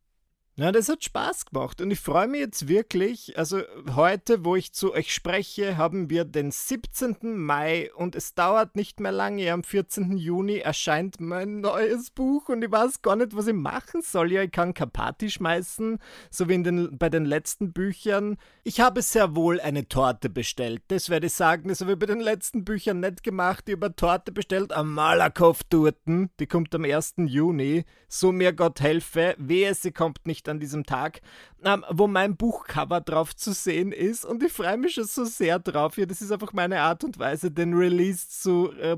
Ja, 0.56 0.72
das 0.72 0.88
hat 0.88 1.04
Spaß 1.04 1.48
gemacht 1.48 1.82
und 1.82 1.90
ich 1.90 2.00
freue 2.00 2.28
mich 2.28 2.42
jetzt 2.42 2.68
wirklich. 2.68 3.36
Also 3.40 3.64
heute, 3.96 4.46
wo 4.46 4.56
ich 4.56 4.72
zu 4.72 4.94
euch 4.94 5.12
spreche, 5.12 5.78
haben 5.78 6.12
wir 6.12 6.26
den 6.26 6.52
17. 6.52 7.18
Mai 7.38 7.92
und 7.96 8.14
es 8.14 8.36
dauert 8.36 8.76
nicht 8.76 9.00
mehr 9.00 9.12
lange. 9.12 9.52
Am 9.52 9.64
14. 9.64 10.16
Juni 10.16 10.58
erscheint 10.60 11.20
mein 11.20 11.62
neues 11.62 12.12
Buch 12.12 12.50
und 12.50 12.64
ich 12.64 12.72
weiß 12.72 13.02
gar 13.02 13.16
nicht, 13.16 13.36
was 13.36 13.48
ich 13.48 13.56
machen 13.56 14.04
soll. 14.04 14.32
Ja, 14.32 14.44
ich 14.44 14.52
kann 14.52 14.76
keine 14.76 14.92
Party 14.92 15.32
schmeißen, 15.32 15.98
so 16.30 16.48
wie 16.48 16.54
in 16.54 16.64
den, 16.64 17.00
bei 17.00 17.10
den 17.10 17.26
letzten 17.26 17.74
Büchern. 17.74 18.38
Ich 18.64 18.80
habe 18.80 19.02
sehr 19.02 19.36
wohl 19.36 19.60
eine 19.60 19.88
Torte 19.88 20.30
bestellt. 20.30 20.84
Das 20.90 21.10
werde 21.10 21.26
ich 21.26 21.34
sagen. 21.34 21.70
Das 21.70 21.82
habe 21.82 21.94
ich 21.94 22.00
bei 22.00 22.06
den 22.06 22.20
letzten 22.20 22.64
Büchern 22.64 23.00
nicht 23.00 23.24
gemacht. 23.24 23.68
Ich 23.68 23.76
habe 23.76 23.96
Torte 23.96 24.32
bestellt 24.32 24.72
am 24.72 24.94
Malakoff-Torten. 24.94 26.30
Die 26.40 26.46
kommt 26.46 26.76
am 26.76 26.86
1. 26.86 27.16
Juni. 27.26 27.86
So 28.08 28.32
mir 28.32 28.54
Gott 28.54 28.82
helfe. 28.82 29.34
Wehe, 29.40 29.74
sie 29.74 29.92
kommt 29.92 30.28
nicht 30.28 30.43
nicht 30.44 30.50
an 30.50 30.60
diesem 30.60 30.86
Tag, 30.86 31.22
ähm, 31.64 31.86
wo 31.90 32.08
mein 32.08 32.36
Buchcover 32.36 33.02
drauf 33.02 33.36
zu 33.36 33.54
sehen 33.54 33.92
ist 33.92 34.26
und 34.26 34.44
ich 34.44 34.52
freue 34.52 34.78
mich 34.78 34.96
schon 34.96 35.06
so 35.06 35.26
sehr 35.26 35.60
drauf. 35.60 35.98
Ja, 35.98 36.06
das 36.06 36.22
ist 36.22 36.32
einfach 36.32 36.54
meine 36.54 36.82
Art 36.82 37.04
und 37.04 37.18
Weise, 37.18 37.52
den 37.52 37.74
Release 37.74 38.28
zu 38.30 38.72
äh, 38.74 38.98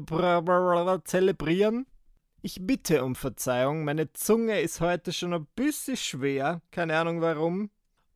zelebrieren. 1.03 1.85
Ich 2.41 2.59
bitte 2.61 3.03
um 3.03 3.15
Verzeihung, 3.15 3.85
meine 3.85 4.11
Zunge 4.13 4.61
ist 4.61 4.81
heute 4.81 5.11
schon 5.13 5.33
ein 5.33 5.47
bisschen 5.55 5.97
schwer, 5.97 6.61
keine 6.71 6.97
Ahnung 6.97 7.21
warum. 7.21 7.69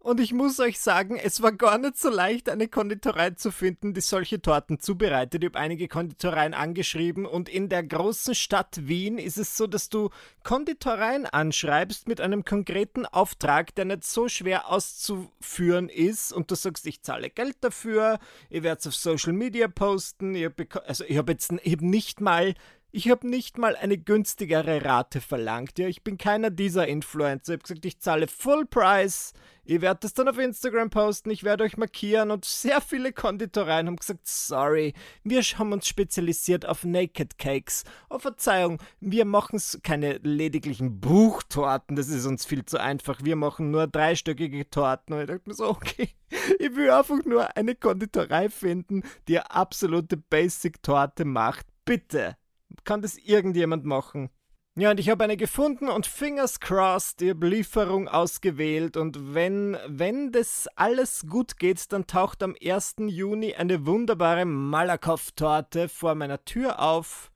Und 0.10 0.20
ich 0.20 0.34
muss 0.34 0.60
euch 0.60 0.80
sagen, 0.80 1.18
es 1.18 1.44
war 1.44 1.52
gar 1.52 1.78
nicht 1.78 1.96
so 1.96 2.10
leicht, 2.10 2.50
eine 2.50 2.68
Konditorei 2.68 3.30
zu 3.30 3.52
finden, 3.52 3.94
die 3.94 4.02
solche 4.02 4.42
Torten 4.42 4.80
zubereitet. 4.80 5.44
Ich 5.44 5.50
habe 5.50 5.60
einige 5.60 5.88
Konditoreien 5.88 6.56
angeschrieben 6.56 7.28
und 7.28 7.48
in 7.48 7.70
der 7.70 7.84
großen 7.84 8.34
Stadt 8.34 8.88
Wien 8.88 9.20
ist 9.20 9.38
es 9.38 9.56
so, 9.56 9.68
dass 9.68 9.90
du 9.90 10.10
Konditoreien 10.44 11.28
anschreibst 11.28 12.08
mit 12.08 12.22
einem 12.22 12.44
konkreten 12.44 13.06
Auftrag, 13.06 13.76
der 13.76 13.86
nicht 13.86 14.04
so 14.04 14.28
schwer 14.30 14.72
auszuführen 14.72 15.90
ist 15.90 16.34
und 16.34 16.50
du 16.50 16.56
sagst, 16.56 16.88
ich 16.88 17.04
zahle 17.04 17.30
Geld 17.30 17.58
dafür, 17.62 18.18
ihr 18.50 18.64
werdet 18.64 18.80
es 18.80 18.88
auf 18.88 18.96
Social 18.96 19.34
Media 19.34 19.68
posten, 19.68 20.34
ihr 20.34 20.52
also 20.88 21.04
ich 21.08 21.18
habe 21.20 21.34
jetzt 21.34 21.54
ich 21.62 21.74
hab 21.74 21.82
nicht 21.82 22.20
mal 22.20 22.56
ich 22.92 23.10
habe 23.10 23.28
nicht 23.28 23.58
mal 23.58 23.76
eine 23.76 23.98
günstigere 23.98 24.84
Rate 24.84 25.22
verlangt. 25.22 25.78
Ja, 25.78 25.88
ich 25.88 26.04
bin 26.04 26.18
keiner 26.18 26.50
dieser 26.50 26.88
Influencer. 26.88 27.54
Ich 27.54 27.60
habe 27.60 27.64
gesagt, 27.64 27.86
ich 27.86 28.00
zahle 28.00 28.28
Full 28.28 28.66
Price. 28.66 29.34
Ihr 29.70 29.82
werdet 29.82 30.04
das 30.04 30.16
dann 30.16 30.28
auf 30.28 30.40
Instagram 30.40 30.90
posten, 30.90 31.30
ich 31.30 31.44
werde 31.44 31.64
euch 31.64 31.78
markieren 31.78 32.32
und 32.32 32.44
sehr 32.44 32.82
viele 32.82 33.14
Konditoreien 33.14 33.86
haben 33.86 33.98
gesagt, 33.98 34.28
sorry, 34.28 34.96
wir 35.24 35.44
haben 35.44 35.74
uns 35.74 35.88
spezialisiert 35.88 36.66
auf 36.66 36.84
Naked 36.84 37.38
Cakes. 37.38 37.84
Oh 38.10 38.18
Verzeihung, 38.18 38.82
wir 39.00 39.26
machen 39.26 39.62
keine 39.84 40.18
lediglichen 40.24 41.00
Buchtorten, 41.00 41.96
das 41.96 42.08
ist 42.08 42.26
uns 42.26 42.48
viel 42.48 42.66
zu 42.66 42.80
einfach. 42.80 43.20
Wir 43.24 43.36
machen 43.36 43.70
nur 43.70 43.86
dreistöckige 43.86 44.68
Torten. 44.72 45.14
Und 45.14 45.22
ich 45.22 45.28
dachte 45.28 45.48
mir 45.48 45.54
so, 45.54 45.66
okay, 45.70 46.16
ich 46.58 46.76
will 46.76 46.90
einfach 46.90 47.24
nur 47.24 47.56
eine 47.56 47.76
Konditorei 47.76 48.50
finden, 48.50 49.04
die 49.28 49.38
eine 49.38 49.52
absolute 49.52 50.18
Basic-Torte 50.18 51.26
macht. 51.26 51.68
Bitte, 51.86 52.38
kann 52.86 53.02
das 53.02 53.18
irgendjemand 53.18 53.86
machen? 53.86 54.30
Ja, 54.76 54.92
und 54.92 55.00
ich 55.00 55.10
habe 55.10 55.26
eine 55.26 55.36
gefunden 55.36 55.90
und 55.90 56.06
fingers 56.06 56.62
crossed, 56.62 57.20
die 57.20 57.32
Lieferung 57.32 58.08
ausgewählt. 58.08 58.96
Und 58.96 59.34
wenn, 59.34 59.78
wenn 59.88 60.32
das 60.32 60.70
alles 60.76 61.26
gut 61.28 61.58
geht, 61.58 61.92
dann 61.92 62.08
taucht 62.08 62.42
am 62.44 62.56
1. 62.64 62.96
Juni 63.08 63.56
eine 63.56 63.86
wunderbare 63.86 64.46
Malakoff-Torte 64.46 65.90
vor 65.90 66.16
meiner 66.16 66.46
Tür 66.46 66.80
auf, 66.80 67.30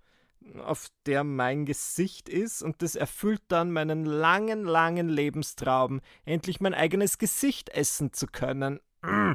auf 0.64 0.88
der 1.06 1.26
mein 1.26 1.66
Gesicht 1.66 2.30
ist. 2.30 2.62
Und 2.62 2.82
das 2.82 2.96
erfüllt 2.96 3.42
dann 3.50 3.74
meinen 3.74 4.06
langen, 4.06 4.64
langen 4.64 5.10
Lebenstraum, 5.10 6.00
endlich 6.24 6.62
mein 6.62 6.74
eigenes 6.74 7.18
Gesicht 7.18 7.68
essen 7.70 8.14
zu 8.14 8.28
können. 8.28 8.80
Mm. 9.02 9.34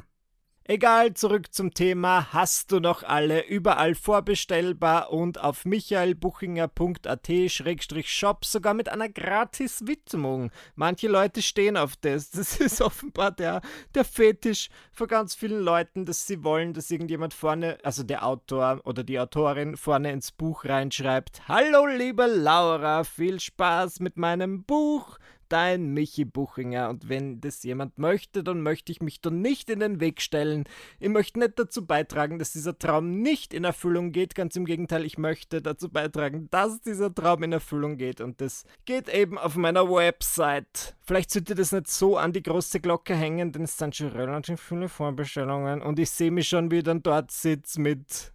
Egal, 0.70 1.14
zurück 1.14 1.54
zum 1.54 1.72
Thema. 1.72 2.34
Hast 2.34 2.72
du 2.72 2.78
noch 2.78 3.02
alle 3.02 3.46
überall 3.46 3.94
vorbestellbar 3.94 5.10
und 5.10 5.40
auf 5.40 5.64
michaelbuchinger.at-shop 5.64 8.44
sogar 8.44 8.74
mit 8.74 8.90
einer 8.90 9.08
Gratis-Widmung. 9.08 10.50
Manche 10.74 11.08
Leute 11.08 11.40
stehen 11.40 11.78
auf 11.78 11.96
das. 11.96 12.28
Das 12.38 12.60
ist 12.60 12.82
offenbar 12.82 13.30
der, 13.30 13.62
der 13.94 14.04
Fetisch 14.04 14.68
von 14.92 15.08
ganz 15.08 15.34
vielen 15.34 15.62
Leuten, 15.62 16.04
dass 16.04 16.26
sie 16.26 16.44
wollen, 16.44 16.74
dass 16.74 16.90
irgendjemand 16.90 17.32
vorne, 17.32 17.78
also 17.82 18.02
der 18.02 18.26
Autor 18.26 18.82
oder 18.84 19.04
die 19.04 19.18
Autorin 19.18 19.74
vorne 19.74 20.12
ins 20.12 20.32
Buch 20.32 20.66
reinschreibt. 20.66 21.48
Hallo, 21.48 21.86
liebe 21.86 22.26
Laura, 22.26 23.04
viel 23.04 23.40
Spaß 23.40 24.00
mit 24.00 24.18
meinem 24.18 24.64
Buch 24.64 25.16
dein 25.48 25.92
Michi 25.92 26.24
Buchinger. 26.24 26.88
Und 26.88 27.08
wenn 27.08 27.40
das 27.40 27.62
jemand 27.62 27.98
möchte, 27.98 28.42
dann 28.44 28.62
möchte 28.62 28.92
ich 28.92 29.00
mich 29.00 29.20
da 29.20 29.30
nicht 29.30 29.70
in 29.70 29.80
den 29.80 30.00
Weg 30.00 30.20
stellen. 30.20 30.64
Ich 31.00 31.08
möchte 31.08 31.38
nicht 31.38 31.58
dazu 31.58 31.86
beitragen, 31.86 32.38
dass 32.38 32.52
dieser 32.52 32.78
Traum 32.78 33.20
nicht 33.20 33.54
in 33.54 33.64
Erfüllung 33.64 34.12
geht. 34.12 34.34
Ganz 34.34 34.56
im 34.56 34.64
Gegenteil, 34.64 35.04
ich 35.04 35.18
möchte 35.18 35.62
dazu 35.62 35.88
beitragen, 35.88 36.48
dass 36.50 36.80
dieser 36.80 37.14
Traum 37.14 37.42
in 37.42 37.52
Erfüllung 37.52 37.96
geht. 37.96 38.20
Und 38.20 38.40
das 38.40 38.64
geht 38.84 39.08
eben 39.08 39.38
auf 39.38 39.56
meiner 39.56 39.88
Website. 39.88 40.96
Vielleicht 41.00 41.30
sollte 41.30 41.54
das 41.54 41.72
nicht 41.72 41.88
so 41.88 42.16
an 42.16 42.32
die 42.32 42.42
große 42.42 42.80
Glocke 42.80 43.14
hängen, 43.14 43.52
denn 43.52 43.62
es 43.62 43.76
sind 43.76 43.96
schon 43.96 44.08
relativ 44.08 44.60
viele 44.60 44.88
Vorbestellungen. 44.88 45.82
Und 45.82 45.98
ich 45.98 46.10
sehe 46.10 46.30
mich 46.30 46.48
schon, 46.48 46.70
wie 46.70 46.78
ich 46.78 46.84
dann 46.84 47.02
dort 47.02 47.30
sitze 47.30 47.80
mit 47.80 48.32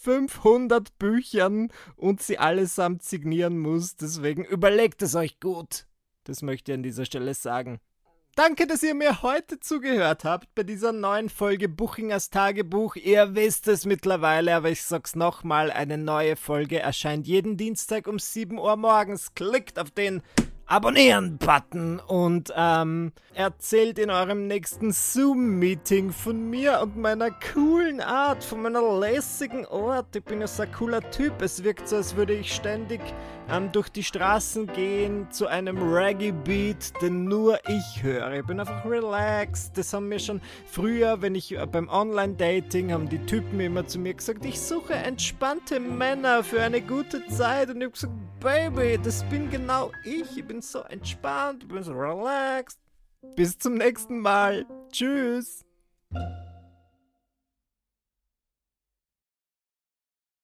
500 0.00 0.98
Büchern 0.98 1.68
und 1.96 2.22
sie 2.22 2.38
allesamt 2.38 3.02
signieren 3.02 3.58
muss. 3.58 3.96
Deswegen 3.96 4.44
überlegt 4.44 5.02
es 5.02 5.14
euch 5.14 5.40
gut. 5.40 5.86
Das 6.30 6.42
möchte 6.42 6.70
ich 6.70 6.76
an 6.76 6.84
dieser 6.84 7.06
Stelle 7.06 7.34
sagen. 7.34 7.80
Danke, 8.36 8.68
dass 8.68 8.84
ihr 8.84 8.94
mir 8.94 9.22
heute 9.22 9.58
zugehört 9.58 10.22
habt 10.22 10.54
bei 10.54 10.62
dieser 10.62 10.92
neuen 10.92 11.28
Folge 11.28 11.68
Buchingers 11.68 12.30
Tagebuch. 12.30 12.94
Ihr 12.94 13.34
wisst 13.34 13.66
es 13.66 13.84
mittlerweile, 13.84 14.54
aber 14.54 14.70
ich 14.70 14.84
sag's 14.84 15.16
nochmal, 15.16 15.72
eine 15.72 15.98
neue 15.98 16.36
Folge 16.36 16.78
erscheint 16.78 17.26
jeden 17.26 17.56
Dienstag 17.56 18.06
um 18.06 18.20
7 18.20 18.60
Uhr 18.60 18.76
morgens. 18.76 19.34
Klickt 19.34 19.76
auf 19.80 19.90
den 19.90 20.22
Abonnieren-Button 20.70 21.98
und 21.98 22.52
ähm, 22.56 23.10
erzählt 23.34 23.98
in 23.98 24.08
eurem 24.08 24.46
nächsten 24.46 24.92
Zoom-Meeting 24.92 26.12
von 26.12 26.48
mir 26.48 26.78
und 26.80 26.96
meiner 26.96 27.32
coolen 27.52 28.00
Art, 28.00 28.44
von 28.44 28.62
meiner 28.62 29.00
lässigen 29.00 29.66
Art. 29.66 30.14
Ich 30.14 30.22
bin 30.22 30.40
ja 30.40 30.46
so 30.46 30.62
ein 30.62 30.70
cooler 30.70 31.10
Typ. 31.10 31.42
Es 31.42 31.64
wirkt 31.64 31.88
so, 31.88 31.96
als 31.96 32.14
würde 32.14 32.34
ich 32.34 32.54
ständig 32.54 33.00
ähm, 33.50 33.72
durch 33.72 33.88
die 33.88 34.04
Straßen 34.04 34.68
gehen 34.68 35.28
zu 35.32 35.48
einem 35.48 35.92
Reggae-Beat, 35.92 37.02
den 37.02 37.24
nur 37.24 37.58
ich 37.68 38.04
höre. 38.04 38.32
Ich 38.34 38.46
bin 38.46 38.60
einfach 38.60 38.84
relaxed. 38.84 39.76
Das 39.76 39.92
haben 39.92 40.08
mir 40.08 40.20
schon 40.20 40.40
früher, 40.66 41.20
wenn 41.20 41.34
ich 41.34 41.58
äh, 41.58 41.66
beim 41.66 41.88
Online-Dating, 41.88 42.92
haben 42.92 43.08
die 43.08 43.26
Typen 43.26 43.58
immer 43.58 43.88
zu 43.88 43.98
mir 43.98 44.14
gesagt, 44.14 44.44
ich 44.44 44.60
suche 44.60 44.94
entspannte 44.94 45.80
Männer 45.80 46.44
für 46.44 46.62
eine 46.62 46.80
gute 46.80 47.26
Zeit. 47.26 47.70
Und 47.70 47.78
ich 47.78 47.82
habe 47.82 47.92
gesagt, 47.92 48.12
Baby, 48.40 48.98
das 49.02 49.22
bin 49.24 49.50
genau 49.50 49.90
ich. 50.02 50.38
Ich 50.38 50.44
bin 50.46 50.59
bin 50.60 50.62
so 50.62 50.80
entspannt, 50.80 51.62
ich 51.62 51.68
bin 51.68 51.82
so 51.82 51.92
relaxed. 51.92 52.78
Bis 53.36 53.58
zum 53.58 53.74
nächsten 53.74 54.20
Mal. 54.20 54.66
Tschüss. 54.92 55.64